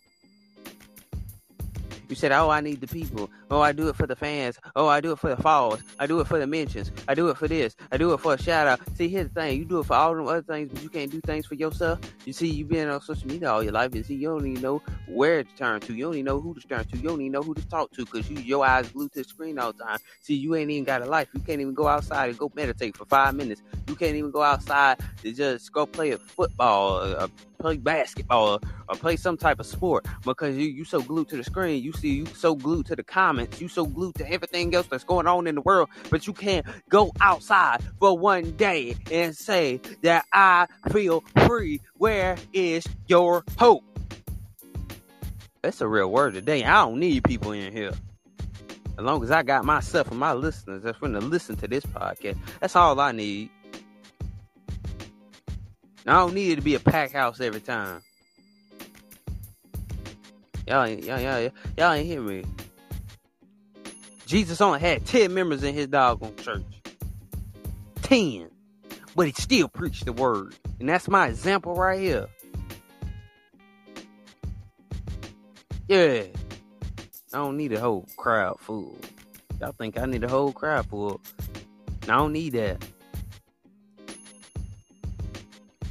[2.07, 3.31] You said, "Oh, I need the people.
[3.51, 4.59] Oh, I do it for the fans.
[4.75, 5.79] Oh, I do it for the falls.
[5.99, 6.91] I do it for the mentions.
[7.07, 7.75] I do it for this.
[7.91, 9.93] I do it for a shout out." See, here's the thing: you do it for
[9.93, 11.99] all them other things, but you can't do things for yourself.
[12.25, 13.93] You see, you've been on social media all your life.
[13.93, 15.93] You see, you don't even know where to turn to.
[15.93, 16.97] You don't even know who to turn to.
[16.97, 19.25] You don't even know who to talk to because you your eyes glued to the
[19.25, 19.99] screen all the time.
[20.21, 21.27] See, you ain't even got a life.
[21.33, 23.61] You can't even go outside and go meditate for five minutes.
[23.87, 28.95] You can't even go outside to just go play a football, or play basketball, or
[28.95, 31.83] play some type of sport because you you so glued to the screen.
[31.83, 33.61] You see, you so glued to the comments.
[33.61, 36.65] You so glued to everything else that's going on in the world, but you can't
[36.89, 41.81] go outside for one day and say that I feel free.
[41.97, 43.83] Where is your hope?
[45.61, 46.63] That's a real word today.
[46.63, 47.91] I don't need people in here.
[48.97, 51.85] As long as I got myself and my listeners that's going to listen to this
[51.85, 53.49] podcast, that's all I need.
[56.07, 58.01] I don't need it to be a pack house every time.
[60.67, 62.43] Y'all ain't, y'all, y'all, y'all ain't hear me.
[64.25, 66.63] Jesus only had 10 members in his doggone church.
[68.03, 68.49] 10.
[69.15, 70.55] But he still preached the word.
[70.79, 72.27] And that's my example right here.
[75.87, 76.23] Yeah.
[77.33, 78.97] I don't need a whole crowd full.
[79.61, 81.21] Y'all think I need a whole crowd full.
[82.03, 82.83] I don't need that.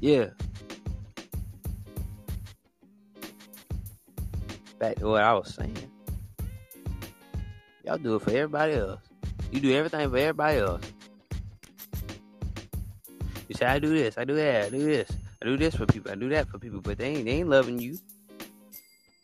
[0.00, 0.26] Yeah.
[4.78, 5.76] Back to what I was saying.
[7.85, 9.00] Y'all do it for everybody else.
[9.50, 10.83] You do everything for everybody else.
[13.48, 15.11] You say I do this, I do that, I do this,
[15.42, 17.48] I do this for people, I do that for people, but they ain't they ain't
[17.48, 17.98] loving you.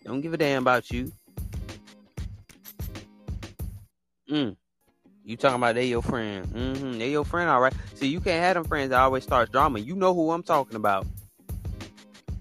[0.05, 1.11] Don't give a damn about you.
[4.31, 4.57] Mm.
[5.31, 6.45] You talking about they your friend.
[6.47, 6.99] Mm-hmm.
[6.99, 7.73] They your friend, all right.
[7.95, 9.79] See, you can't have them friends that always start drama.
[9.79, 11.07] You know who I'm talking about.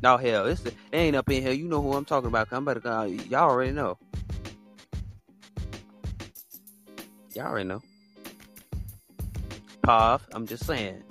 [0.01, 1.51] No hell, it's the, they ain't up in here.
[1.51, 2.49] You know who I'm talking about.
[2.49, 3.95] Come better, uh, y'all already know.
[7.35, 7.83] Y'all already know.
[9.83, 11.03] Pav, I'm just saying.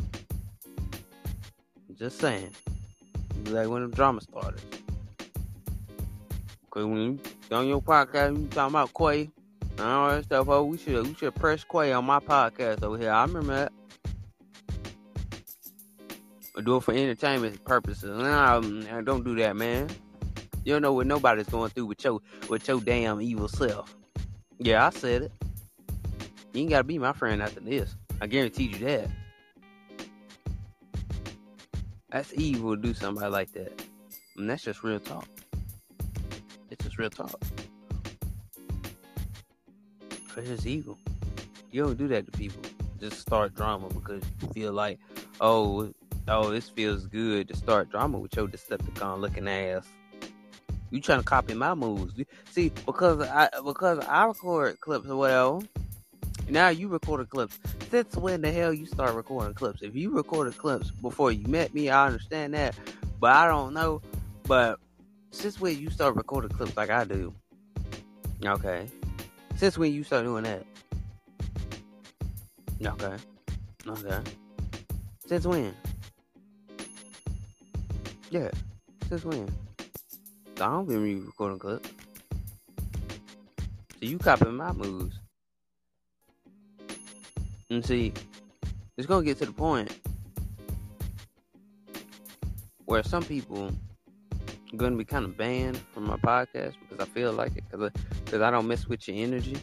[1.96, 2.50] Just saying.
[3.44, 4.60] Like when the drama started.
[6.70, 7.20] Cause when you
[7.52, 9.30] on your podcast, you talking about Quay
[9.86, 10.48] all that stuff.
[10.48, 13.10] Oh, we should we should press Quay on my podcast over here.
[13.10, 13.72] I remember that.
[16.56, 18.10] Or do it for entertainment purposes.
[18.10, 19.88] Um, nah, don't do that, man.
[20.64, 23.94] You don't know what nobody's going through with your with your damn evil self.
[24.58, 25.32] Yeah, I said it.
[26.52, 27.94] You ain't gotta be my friend after this.
[28.20, 29.08] I guarantee you that.
[32.10, 33.80] That's evil to do somebody like that.
[34.36, 35.28] And that's just real talk.
[36.70, 37.40] It's just real talk.
[40.38, 40.96] It's just evil.
[41.72, 42.62] You don't do that to people.
[43.00, 44.98] Just start drama because you feel like,
[45.40, 45.92] oh,
[46.28, 49.86] oh, this feels good to start drama with your Decepticon looking ass.
[50.90, 52.14] You trying to copy my moves?
[52.50, 55.60] See, because I because I record clips whatever.
[56.48, 57.58] Now you record clips.
[57.90, 59.82] Since when the hell you start recording clips?
[59.82, 62.74] If you recorded clips before you met me, I understand that,
[63.20, 64.00] but I don't know.
[64.44, 64.78] But
[65.30, 67.34] since when you start recording clips like I do?
[68.44, 68.88] Okay.
[69.58, 70.64] Since when you start doing that?
[72.80, 73.16] Okay.
[73.88, 74.18] Okay.
[75.26, 75.74] Since when?
[78.30, 78.50] Yeah.
[79.08, 79.48] Since when?
[79.80, 81.90] I don't been re recording clips.
[82.78, 85.18] So you copying my moves.
[87.68, 88.12] And see,
[88.96, 89.92] it's gonna get to the point
[92.84, 93.72] where some people
[94.72, 97.90] are gonna be kind of banned from my podcast because I feel like it because
[97.90, 99.56] uh, because I, don't mess with your energy.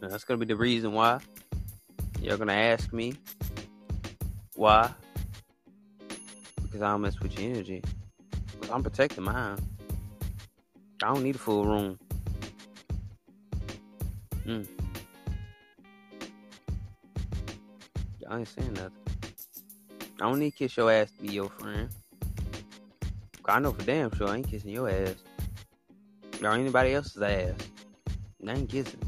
[0.00, 1.18] And that's gonna be the reason why.
[2.20, 3.14] You're gonna ask me
[4.54, 4.94] why
[6.62, 7.82] because I don't mess with your energy.
[8.52, 9.58] Because I'm protecting mine.
[11.02, 11.98] I don't need a full room.
[14.46, 14.66] Mm.
[18.30, 18.92] I ain't saying nothing.
[20.20, 21.88] I don't need to kiss your ass to be your friend.
[23.46, 25.16] I know for damn sure I ain't kissing your ass.
[26.42, 27.54] Or anybody else's ass.
[28.46, 29.00] I ain't kissing.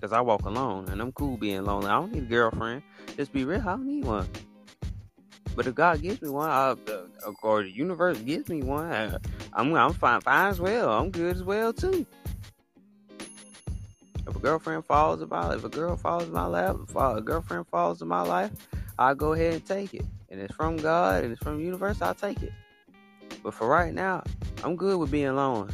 [0.00, 1.86] Cause I walk alone and I'm cool being lonely.
[1.86, 2.82] I don't need a girlfriend.
[3.16, 4.28] Just be real, I don't need one.
[5.56, 9.16] But if God gives me one, I, uh, or the universe gives me one, I,
[9.52, 10.90] I'm I'm fine, fine as well.
[10.90, 12.04] I'm good as well too.
[14.26, 17.20] If a girlfriend falls in my if a girl falls in my lap, if a
[17.20, 18.50] girlfriend falls in my life,
[18.98, 20.04] I'll go ahead and take it.
[20.28, 22.52] And it's from God and it's from the universe, I'll take it.
[23.42, 24.22] But for right now,
[24.64, 25.70] I'm good with being alone.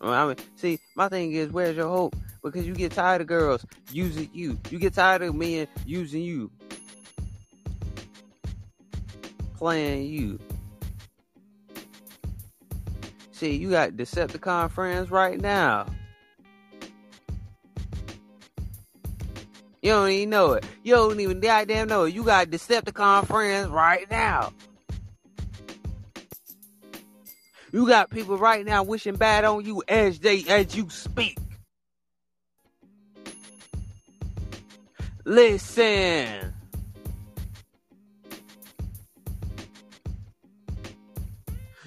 [0.00, 2.16] I mean, see, my thing is, where's your hope?
[2.42, 4.58] Because you get tired of girls using you.
[4.70, 6.50] You get tired of men using you.
[9.56, 10.40] Playing you.
[13.30, 15.86] See, you got Decepticon friends right now.
[19.82, 20.64] You don't even know it.
[20.82, 22.14] You don't even goddamn know it.
[22.14, 24.52] You got Decepticon friends right now.
[27.72, 31.38] You got people right now wishing bad on you as they as you speak.
[35.24, 36.52] Listen.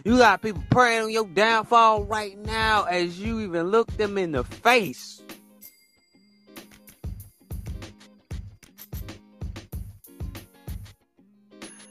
[0.03, 4.33] You got people praying on your downfall right now as you even look them in
[4.33, 5.21] the face.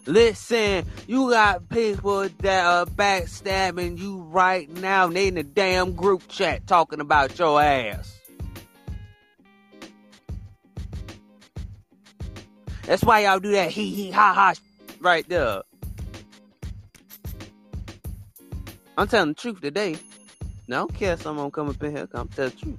[0.06, 5.06] Listen, you got people that are backstabbing you right now.
[5.06, 8.20] They in the damn group chat talking about your ass.
[12.82, 14.54] That's why y'all do that hee hee ha ha
[15.00, 15.62] right there.
[18.98, 19.96] I'm telling the truth today.
[20.68, 22.08] Now, I don't care if someone come up in here.
[22.12, 22.78] I'm tell the truth.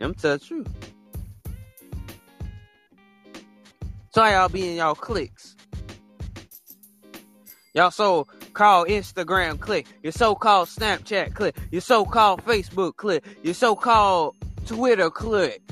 [0.00, 0.68] I'm tell the truth.
[4.10, 5.56] So y'all be in y'all cliques.
[7.78, 13.24] Y'all so called Instagram click, your so called Snapchat click, your so called Facebook click,
[13.44, 14.34] your so called
[14.66, 15.62] Twitter click.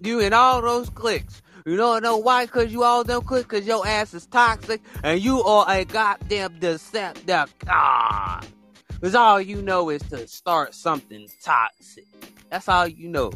[0.00, 1.42] You in all those clicks.
[1.66, 2.46] You don't know why?
[2.46, 6.58] Because you all them click because your ass is toxic and you are a goddamn
[6.58, 8.46] Decepticon.
[8.88, 12.06] Because all you know is to start something toxic.
[12.48, 13.30] That's all you know.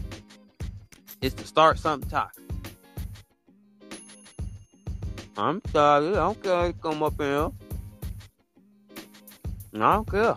[1.20, 2.44] Is to start something toxic.
[5.36, 6.09] I'm sorry.
[6.09, 7.53] I don't care come up in
[9.75, 10.37] I don't care.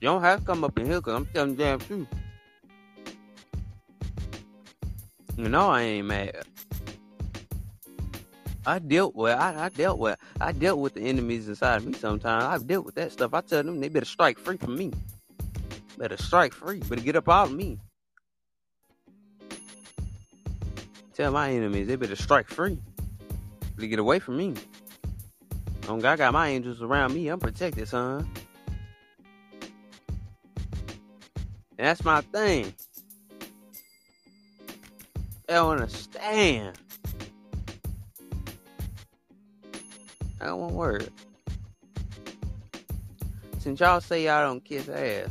[0.00, 2.08] You don't have to come up in here because I'm telling the damn truth.
[5.36, 6.44] You know I ain't mad.
[8.66, 11.92] I dealt with I, I dealt with I dealt with the enemies inside of me
[11.92, 12.44] sometimes.
[12.44, 13.34] I've dealt with that stuff.
[13.34, 14.92] I tell them they better strike free from me.
[15.98, 16.80] Better strike free.
[16.80, 17.78] Better get up out of me.
[21.14, 22.78] Tell my enemies they better strike free.
[23.76, 24.54] Better get away from me.
[25.86, 27.28] God, I got my angels around me.
[27.28, 28.28] I'm protected, son.
[31.84, 32.72] That's my thing.
[35.46, 36.78] They don't understand.
[40.40, 41.10] I got one word.
[43.58, 45.28] Since y'all say y'all don't kiss ass,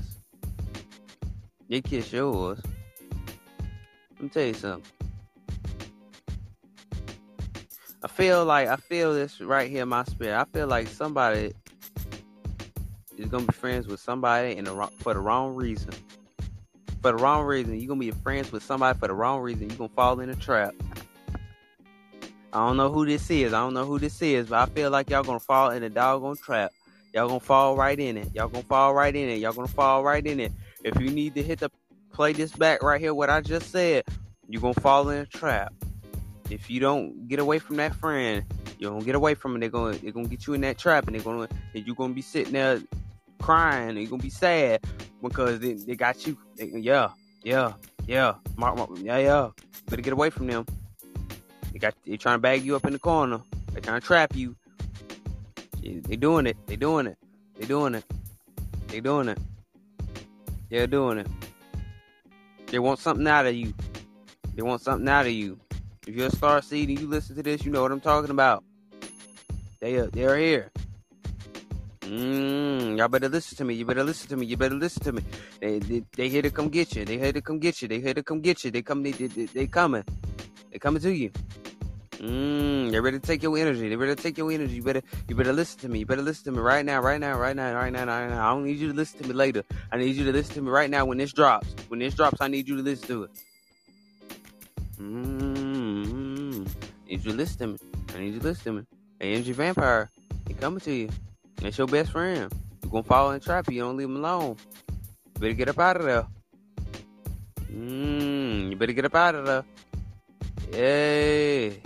[1.68, 2.60] you kiss yours.
[4.12, 4.92] Let me tell you something.
[8.04, 10.40] I feel like I feel this right here in my spirit.
[10.40, 11.54] I feel like somebody
[13.18, 15.94] is gonna be friends with somebody in the for the wrong reason.
[17.04, 19.68] For the wrong reason, you're gonna be friends with somebody for the wrong reason.
[19.68, 20.74] You're gonna fall in a trap.
[22.54, 23.52] I don't know who this is.
[23.52, 25.90] I don't know who this is, but I feel like y'all gonna fall in a
[25.90, 26.72] doggone trap.
[27.14, 28.30] Y'all gonna fall right in it.
[28.34, 29.40] Y'all gonna fall right in it.
[29.40, 30.54] Y'all gonna fall right in it.
[30.86, 31.70] If you need to hit the
[32.14, 34.06] play this back right here, what I just said,
[34.48, 35.74] you're gonna fall in a trap.
[36.50, 38.46] If you don't get away from that friend,
[38.80, 39.60] you don't get away from it.
[39.60, 42.14] They're gonna they're gonna get you in that trap, and they're gonna and you're gonna
[42.14, 42.82] be sitting there
[43.44, 43.98] crying.
[43.98, 44.86] You're gonna be sad
[45.22, 46.38] because they, they got you.
[46.56, 47.10] They, yeah,
[47.44, 47.74] yeah,
[48.08, 49.50] yeah, yeah, yeah.
[49.90, 50.66] Better get away from them.
[51.74, 53.42] They got they trying to bag you up in the corner.
[53.74, 54.56] They trying to trap you.
[55.82, 56.56] They doing it.
[56.68, 57.18] They doing it.
[57.58, 58.06] They doing it.
[58.88, 59.40] They doing it.
[60.70, 61.28] They're doing it.
[62.68, 63.74] They want something out of you.
[64.56, 65.60] They want something out of you.
[66.08, 68.32] If you're a star seed and you listen to this, you know what I'm talking
[68.32, 68.64] about.
[69.82, 70.72] They uh, are, they are here.
[72.14, 73.74] Mm, y'all better listen to me.
[73.74, 74.46] You better listen to me.
[74.46, 75.24] You better listen to me.
[75.60, 77.06] They they, they here to come get you.
[77.06, 77.88] They here to come get you.
[77.88, 78.70] They here to come get you.
[78.70, 79.02] They come.
[79.02, 80.04] They they, they coming.
[80.72, 81.32] They coming to you.
[82.20, 83.90] Mm, they ready to take your energy.
[83.90, 84.76] They ready to take your energy.
[84.76, 86.00] You better you better listen to me.
[86.00, 88.48] You better listen to me right now, right now, right now, right now, right now.
[88.48, 89.64] I don't need you to listen to me later.
[89.92, 91.74] I need you to listen to me right now when this drops.
[91.88, 93.32] When this drops, I need you to listen to it.
[95.00, 96.64] Mm-hmm.
[97.08, 97.78] Need you to listen to me.
[98.16, 98.86] I need you to listen to me.
[99.20, 100.12] Hey, energy vampire,
[100.48, 101.10] he coming to you.
[101.64, 102.52] That's your best friend.
[102.84, 103.72] You gonna fall in the trap.
[103.72, 104.58] You don't leave him alone.
[104.90, 106.28] You better get up out of there.
[107.72, 108.70] Mmm.
[108.70, 109.64] You better get up out of there.
[110.74, 111.82] Yay.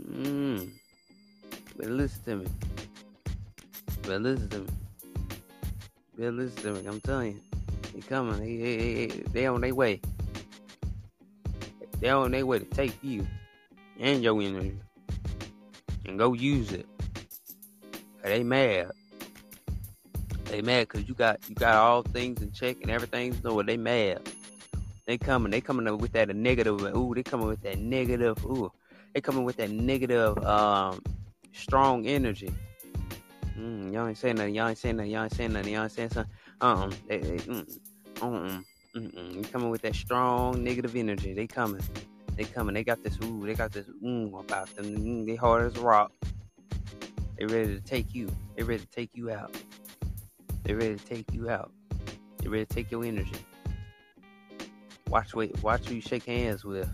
[0.00, 0.70] Mmm.
[1.76, 2.46] Better listen to me.
[4.02, 4.68] Better listen to me.
[6.16, 6.86] Better listen to me.
[6.86, 7.40] I'm telling you.
[7.94, 8.38] They coming.
[8.38, 10.00] They, they, they, they on their way.
[11.98, 13.26] They on their way to take you
[13.98, 14.78] and your energy
[16.06, 16.86] and go use it.
[18.22, 18.92] They mad.
[20.44, 23.62] They mad because you got you got all things in check and everything's no.
[23.62, 24.28] They mad.
[25.06, 25.50] They coming.
[25.50, 26.80] They coming with that negative.
[26.96, 28.44] Ooh, they coming with that negative.
[28.44, 28.70] Ooh,
[29.14, 31.02] they coming with that negative, um,
[31.52, 32.52] strong energy.
[33.58, 34.54] Mm, y'all ain't saying nothing.
[34.54, 35.10] Y'all ain't saying nothing.
[35.10, 35.72] Y'all ain't saying nothing.
[35.72, 36.32] Y'all ain't saying something.
[36.60, 36.90] Uh-uh.
[37.08, 37.78] They, they, mm,
[38.22, 38.60] uh-uh.
[38.96, 39.42] Mm-mm.
[39.42, 41.34] They coming with that strong negative energy.
[41.34, 41.82] They coming.
[42.36, 42.74] They coming.
[42.74, 43.18] They got this.
[43.24, 43.86] Ooh, they got this.
[44.04, 44.86] Ooh, about them.
[44.96, 46.12] Mm, they hard as rock.
[47.38, 48.28] They ready to take you.
[48.56, 49.56] They ready to take you out.
[50.64, 51.72] They ready to take you out.
[52.38, 53.36] They ready to take your energy.
[55.08, 55.62] Watch wait.
[55.62, 56.88] Watch who you shake hands with.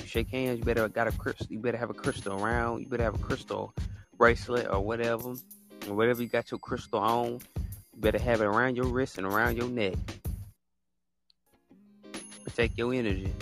[0.00, 0.58] You shake hands.
[0.58, 1.46] You better got a crystal.
[1.50, 2.80] You better have a crystal around.
[2.80, 3.74] You better have a crystal
[4.16, 5.34] bracelet or whatever,
[5.88, 7.40] or whatever you got your crystal on.
[7.94, 9.94] You better have it around your wrist and around your neck.
[12.44, 13.34] Protect your energy.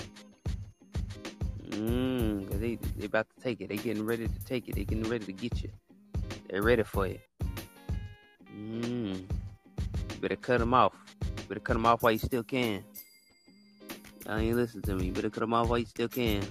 [1.68, 3.68] Mmm, cause they they about take it.
[3.68, 4.74] They getting ready to take it.
[4.74, 5.70] They getting ready to get you.
[6.48, 7.18] They're ready for you.
[8.54, 9.18] Mmm.
[9.18, 10.94] You better cut them off.
[11.22, 12.84] You better cut them off while you still can.
[14.26, 15.06] I ain't listen to me.
[15.06, 16.42] You better cut them off while you still can.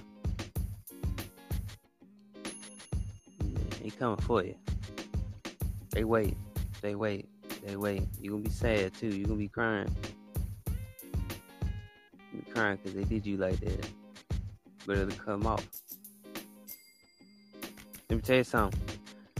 [3.42, 4.54] Mm, they coming for you.
[5.90, 6.36] They wait.
[6.80, 7.28] They wait.
[7.64, 8.02] They wait.
[8.20, 9.08] You gonna be sad too.
[9.08, 9.94] You gonna be crying.
[12.32, 13.88] You crying because they did you like that.
[14.86, 15.66] Better cut them off.
[18.10, 18.80] Let me tell you something.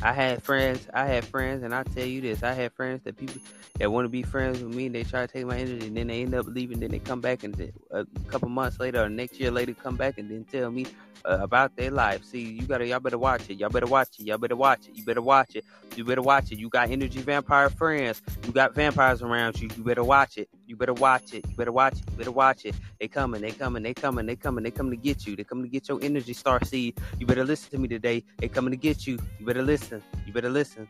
[0.00, 0.86] I had friends.
[0.94, 3.40] I had friends, and I tell you this: I had friends that people
[3.80, 4.86] that want to be friends with me.
[4.86, 6.80] And they try to take my energy, and then they end up leaving.
[6.80, 10.18] Then they come back, and a couple months later, or next year later, come back
[10.18, 10.86] and then tell me
[11.24, 12.22] uh, about their life.
[12.24, 13.54] See, you gotta, y'all better watch it.
[13.54, 14.26] Y'all better watch it.
[14.26, 14.96] Y'all better watch it.
[14.96, 15.64] You better watch it.
[15.96, 16.58] You better watch it.
[16.58, 18.22] You got energy vampire friends.
[18.46, 19.70] You got vampires around you.
[19.74, 20.48] You better watch it.
[20.66, 21.44] You better watch it.
[21.48, 22.10] You better watch it.
[22.10, 22.74] You better watch it.
[23.00, 23.40] They coming.
[23.40, 23.82] They coming.
[23.82, 24.26] They coming.
[24.26, 24.62] They coming.
[24.62, 25.36] They coming to get you.
[25.36, 27.00] They coming to get your energy, Star Seed.
[27.18, 28.24] You better listen to me today.
[28.38, 29.18] They coming to get you.
[29.38, 30.02] You better listen.
[30.26, 30.86] You better listen.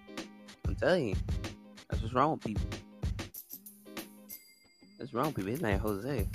[0.67, 1.17] I'm telling you,
[1.91, 2.65] that's what's wrong with people.
[4.99, 5.51] That's wrong, with people.
[5.51, 6.29] His name Jose.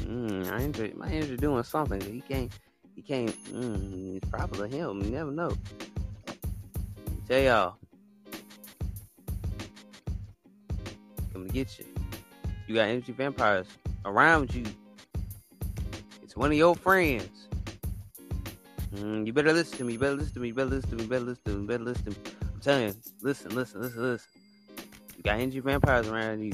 [0.00, 2.00] Mm, I enjoy my energy doing something.
[2.00, 2.50] He can't.
[2.94, 3.34] He can't.
[3.52, 5.02] Mm, it's probably him.
[5.02, 5.52] You never know.
[7.28, 7.76] Tell y'all.
[11.32, 11.84] Come to get you.
[12.66, 13.66] You got energy vampires
[14.04, 14.64] around you.
[16.22, 17.48] It's one of your friends.
[18.94, 19.94] Mm, you better listen to me.
[19.94, 20.48] You better listen to me.
[20.48, 21.02] You better listen to me.
[21.02, 21.60] You better listen to me.
[21.60, 22.16] You better listen to me.
[22.54, 22.94] I'm telling you.
[23.20, 24.37] Listen, listen, listen, listen.
[25.18, 26.52] You got energy vampires around you.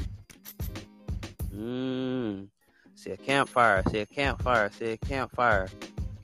[1.54, 2.48] Mmm.
[2.94, 3.82] See a campfire.
[3.90, 4.70] See a campfire.
[4.70, 5.68] See a campfire.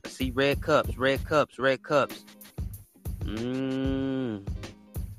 [0.07, 0.97] I see red cups.
[0.97, 1.59] Red cups.
[1.59, 2.25] Red cups.
[3.25, 4.43] Mmm.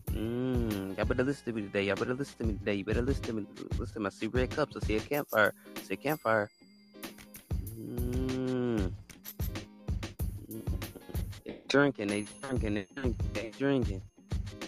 [0.08, 0.98] Mmm.
[0.98, 1.84] Y'all better listen to me today.
[1.84, 2.74] Y'all better listen to me today.
[2.74, 3.46] You better listen to me.
[3.78, 4.06] Listen to me.
[4.08, 4.76] I see red cups.
[4.76, 5.54] I see a campfire.
[5.84, 6.50] See a campfire.
[7.80, 8.92] Mmm.
[11.68, 12.08] Drinking.
[12.08, 12.74] They drinking.
[12.74, 13.16] They drinking.
[13.34, 14.02] They drinking.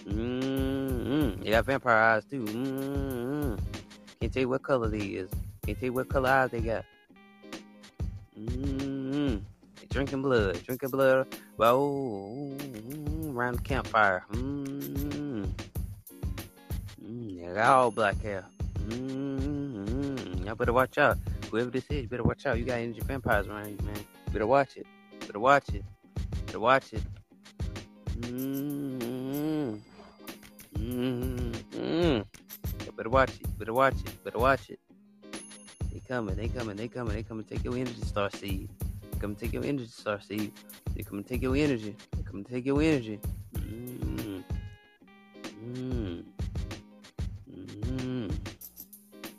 [0.06, 1.44] Mmm.
[1.44, 2.44] You got vampire eyes too.
[2.44, 3.58] Mmm.
[4.20, 5.30] Can't tell you what color they is.
[5.66, 6.84] Can't tell you what color eyes they got.
[8.38, 9.36] Mm-hmm.
[9.90, 10.62] Drinking blood.
[10.64, 11.26] Drinking blood.
[11.58, 12.56] Oh,
[13.28, 14.24] around the campfire.
[14.32, 15.44] Mm-hmm.
[17.04, 18.44] Mm, they got all black hair.
[18.88, 20.44] Mm-hmm.
[20.44, 21.18] Y'all better watch out.
[21.50, 22.58] Whoever this is, you better watch out.
[22.58, 23.96] You got energy vampires around you, man.
[23.96, 24.86] You better watch it.
[25.20, 25.84] Better watch it.
[26.46, 27.02] Better watch it.
[28.20, 29.23] Mm-hmm.
[30.94, 32.22] Mm-hmm.
[32.86, 33.58] You better watch it.
[33.58, 34.24] Better watch it.
[34.24, 34.78] Better watch it.
[35.92, 36.36] They coming.
[36.36, 36.76] They coming.
[36.76, 37.14] They coming.
[37.14, 37.44] They coming.
[37.44, 38.70] Take your energy, Star Seed.
[39.10, 40.52] They come take your energy, Star Seed.
[40.94, 41.96] They come take your energy.
[42.16, 43.18] They come take your energy.
[43.56, 44.40] Mm-hmm.
[47.50, 48.28] Mm-hmm.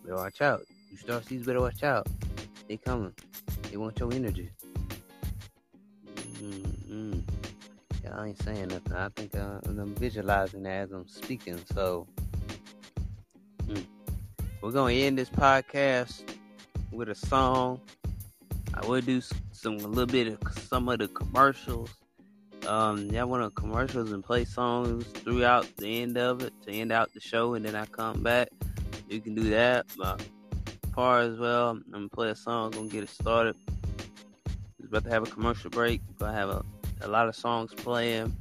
[0.03, 0.61] Better watch out.
[0.91, 2.07] You Star Seeds better watch out.
[2.67, 3.13] They coming.
[3.71, 4.51] They want your energy.
[8.13, 8.93] I ain't saying nothing.
[8.93, 11.59] I think uh, I'm visualizing that as I'm speaking.
[11.73, 12.07] So
[13.67, 13.85] mm.
[14.61, 16.23] we're gonna end this podcast
[16.91, 17.81] with a song.
[18.73, 21.89] I will do some a little bit of some of the commercials.
[22.67, 26.91] Um, yeah, want to commercials and play songs throughout the end of it to end
[26.91, 28.49] out the show, and then I come back.
[29.09, 29.85] You can do that.
[29.97, 30.17] My
[30.97, 31.71] as well.
[31.71, 32.71] I'm gonna play a song.
[32.71, 33.55] Gonna get it started.
[34.79, 36.01] It's about to have a commercial break.
[36.17, 36.63] Gonna have a,
[37.05, 38.35] a lot of songs playing.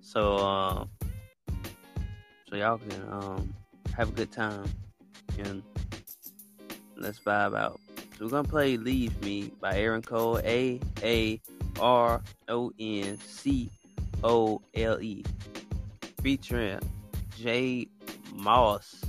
[0.00, 0.84] So, uh,
[2.48, 3.54] so y'all can um,
[3.94, 4.64] have a good time
[5.38, 5.62] and
[6.96, 7.78] let's vibe out.
[8.18, 11.40] So we're gonna play "Leave Me" by Aaron Cole, A A
[11.80, 13.70] R O N C
[14.24, 15.24] O L E,
[16.22, 16.80] featuring
[17.38, 17.88] J
[18.34, 19.04] Moss.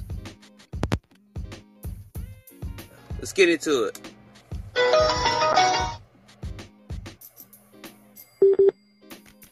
[3.20, 5.73] Let's get into it.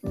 [0.04, 0.10] Oh,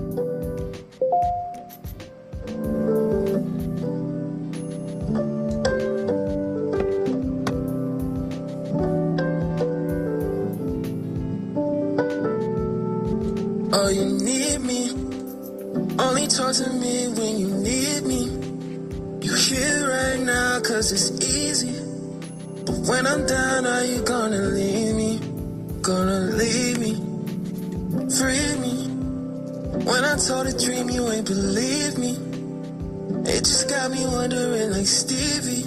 [13.89, 14.91] you need me.
[15.99, 18.27] Only talk to me when you need me.
[19.27, 21.81] You here right now, cause it's easy.
[22.65, 25.19] But when I'm down, are you gonna leave me?
[25.83, 26.95] Gonna leave me?
[28.17, 28.60] Free me.
[29.91, 32.13] When I told a dream, you ain't believe me.
[33.29, 35.67] It just got me wondering like Stevie.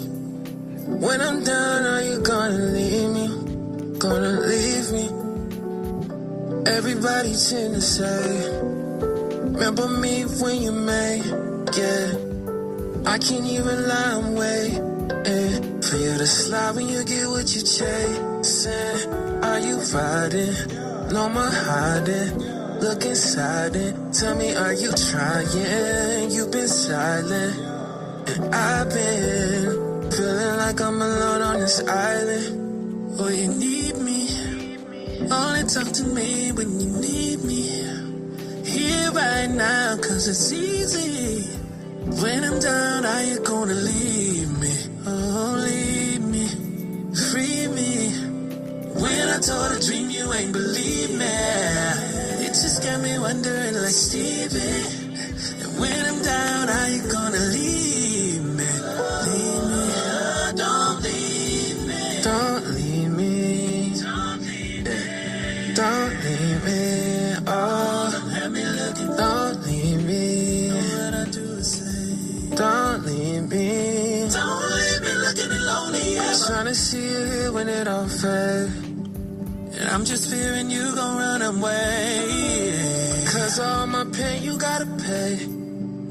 [1.06, 3.28] When I'm down, are you gonna leave me?
[4.00, 5.06] Gonna leave me?
[6.72, 8.50] Everybody tend to say,
[9.44, 11.18] Remember me when you may,
[11.76, 12.16] yeah.
[13.06, 17.62] I can't even lie, I'm waiting for you to slide when you get what you
[17.62, 19.14] chasing.
[19.44, 20.56] Are you riding?
[21.12, 22.53] No more hiding.
[22.84, 23.96] Look inside it.
[24.12, 26.32] Tell me, are you trying?
[26.32, 27.58] You've been silent,
[28.28, 33.16] and I've been feeling like I'm alone on this island.
[33.22, 34.28] Oh, you need me.
[35.32, 37.62] Only talk to me when you need me.
[38.66, 41.56] Here right now, cause it's easy.
[42.22, 44.76] When I'm down, are you gonna leave me?
[45.08, 46.48] Oh, leave me.
[47.32, 48.12] Free me.
[49.00, 52.13] When I told a dream, you ain't believe me.
[52.64, 54.58] Just got me wondering like Stevie.
[55.60, 58.64] And when I'm down, are you gonna leave me?
[59.28, 59.84] Leave me.
[60.00, 62.22] Oh, don't leave me.
[62.24, 64.00] Don't leave me.
[64.00, 65.74] Don't leave me.
[65.76, 67.36] Don't leave me.
[67.48, 68.64] Oh, let me
[69.18, 70.70] Don't leave me.
[71.34, 72.50] Do the same.
[72.56, 74.30] Don't leave me.
[74.32, 76.18] Don't leave me looking lonely.
[76.18, 78.83] I'm Trying to see you here when it all fades.
[79.84, 82.72] And I'm just fearing you gon' run away.
[83.26, 85.34] Cause all my pain you gotta pay.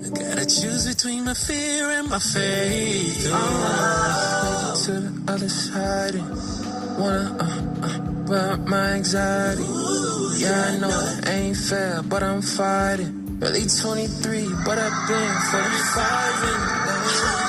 [0.04, 3.30] I gotta choose between my fear and my faith.
[3.32, 6.16] Oh, to the other side.
[6.16, 7.98] And wanna, uh, uh,
[8.28, 9.64] but my anxiety.
[10.36, 13.38] Yeah, I know it ain't fair, but I'm fighting.
[13.40, 17.41] Really 23, but I've been 45 in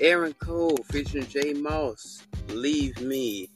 [0.00, 2.26] Aaron Cole featuring J Moss.
[2.48, 3.48] Leave me.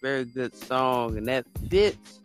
[0.00, 2.20] Very good song, and that fits.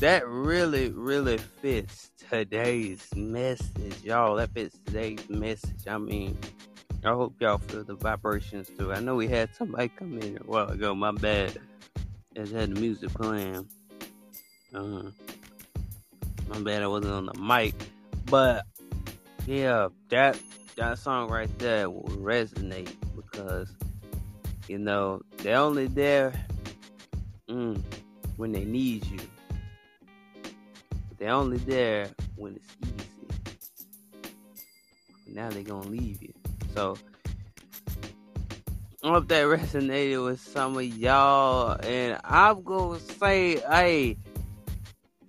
[0.00, 4.36] That really, really fits today's message, y'all.
[4.36, 5.86] That fits today's message.
[5.86, 6.38] I mean,
[7.04, 8.92] I hope y'all feel the vibrations too.
[8.92, 10.94] I know we had somebody come in a while ago.
[10.94, 11.58] My bad.
[12.34, 13.66] Just had the music playing.
[14.74, 15.10] Uh,
[16.48, 16.82] my bad.
[16.82, 17.74] I wasn't on the mic,
[18.26, 18.66] but
[19.46, 20.38] yeah, that
[20.76, 23.74] that song right there will resonate because
[24.68, 26.32] you know they're only there
[27.48, 27.80] mm,
[28.36, 29.18] when they need you.
[31.18, 32.94] They're only there when it's easy.
[35.26, 36.34] Now they're gonna leave you.
[36.74, 36.98] So
[39.02, 44.18] I hope that resonated with some of y'all, and I'm gonna say, hey,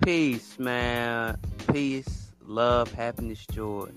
[0.04, 1.38] peace, man,
[1.72, 3.90] peace, love, happiness, joy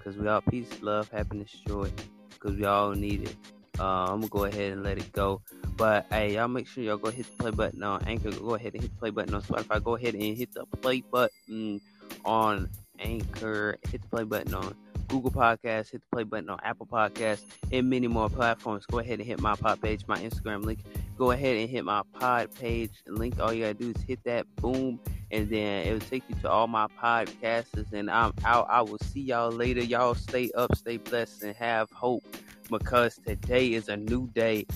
[0.00, 1.90] because we all peace, love, happiness, joy,
[2.30, 3.36] because we all need it.
[3.78, 5.42] Uh, I'm gonna go ahead and let it go.
[5.76, 8.30] But hey, y'all make sure y'all go hit the play button on Anchor.
[8.30, 9.82] Go ahead and hit the play button on Spotify.
[9.82, 11.80] Go ahead and hit the play button
[12.24, 13.76] on Anchor.
[13.90, 14.74] Hit the play button on
[15.10, 15.90] Google Podcasts.
[15.90, 18.86] Hit the play button on Apple Podcasts and many more platforms.
[18.86, 20.80] Go ahead and hit my pod page, my Instagram link.
[21.18, 23.38] Go ahead and hit my pod page link.
[23.40, 25.00] All you gotta do is hit that boom
[25.30, 27.92] and then it will take you to all my podcasts.
[27.92, 28.66] And I'm out.
[28.70, 29.82] I will see y'all later.
[29.82, 32.24] Y'all stay up, stay blessed, and have hope
[32.70, 34.66] because today is a new day.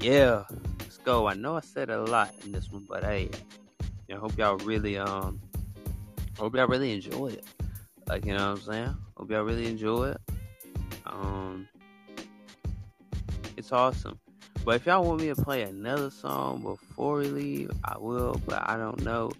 [0.00, 0.44] Yeah,
[0.80, 1.26] let's go.
[1.26, 3.30] I know I said a lot in this one, but hey,
[4.10, 5.40] I hope y'all really um,
[6.38, 7.44] hope y'all really enjoy it.
[8.06, 8.96] Like you know what I'm saying.
[9.18, 10.20] Hope y'all really enjoy it.
[11.04, 11.68] Um,
[13.56, 14.20] it's awesome.
[14.64, 18.40] But if y'all want me to play another song before we leave, I will.
[18.46, 19.32] But I don't know.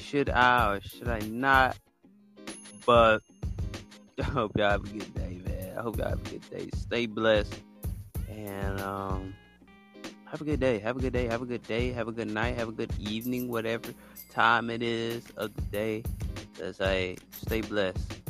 [0.00, 1.76] Should I or should I not?
[2.86, 3.22] But
[4.18, 5.76] I hope y'all have a good day, man.
[5.76, 6.68] I hope y'all have a good day.
[6.74, 7.60] Stay blessed.
[8.30, 9.34] And um
[10.24, 10.78] have a good day.
[10.78, 11.26] Have a good day.
[11.26, 11.92] Have a good day.
[11.92, 12.56] Have a good night.
[12.56, 13.92] Have a good evening, whatever
[14.30, 16.02] time it is of the day.
[16.62, 18.25] As I stay blessed.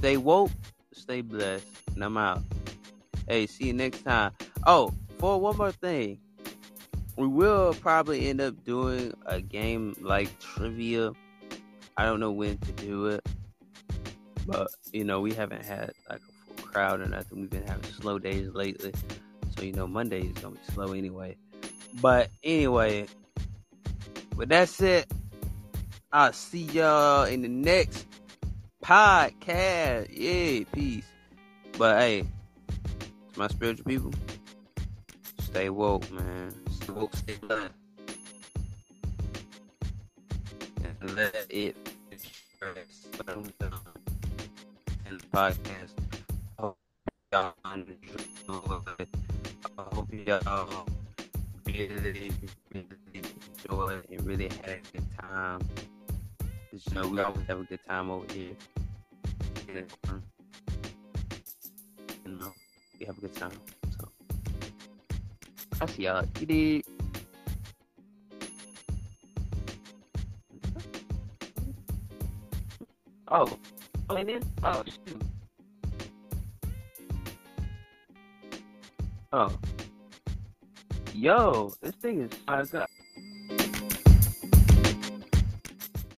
[0.00, 0.50] Stay woke.
[0.94, 1.66] Stay blessed.
[1.94, 2.42] And I'm out.
[3.28, 4.32] Hey, see you next time.
[4.66, 6.18] Oh, for one more thing.
[7.18, 11.12] We will probably end up doing a game like trivia.
[11.98, 13.28] I don't know when to do it.
[14.46, 17.42] But, you know, we haven't had like a full crowd or nothing.
[17.42, 18.94] We've been having slow days lately.
[19.54, 21.36] So, you know, Monday is to be slow anyway.
[22.00, 23.06] But anyway,
[24.34, 25.12] but that's it.
[26.10, 28.06] I'll see y'all in the next
[28.82, 30.08] podcast.
[30.10, 31.04] Yeah, peace.
[31.78, 32.22] But hey,
[33.32, 34.12] to my spiritual people,
[35.38, 36.54] stay woke, man.
[36.70, 37.72] Stay woke, stay blessed.
[41.00, 41.76] And let it
[42.10, 43.06] express
[43.36, 45.92] in the podcast.
[46.58, 46.78] I hope
[47.32, 47.94] y'all enjoy
[48.98, 49.08] it.
[49.78, 50.86] I hope y'all
[51.66, 52.32] really, really
[53.14, 55.60] enjoyed and really had a good time.
[56.72, 58.52] You know, we always have a good time over here.
[59.74, 60.22] And, um,
[62.24, 62.52] you know,
[62.98, 63.50] we have a good time.
[63.98, 64.08] So,
[65.80, 66.24] I'll see y'all.
[66.38, 66.84] You did.
[73.26, 73.58] Oh,
[74.08, 74.44] oh, it is?
[74.62, 75.22] Oh, shoot.
[79.32, 79.58] Oh.
[81.14, 82.90] Yo, this thing is fucked up.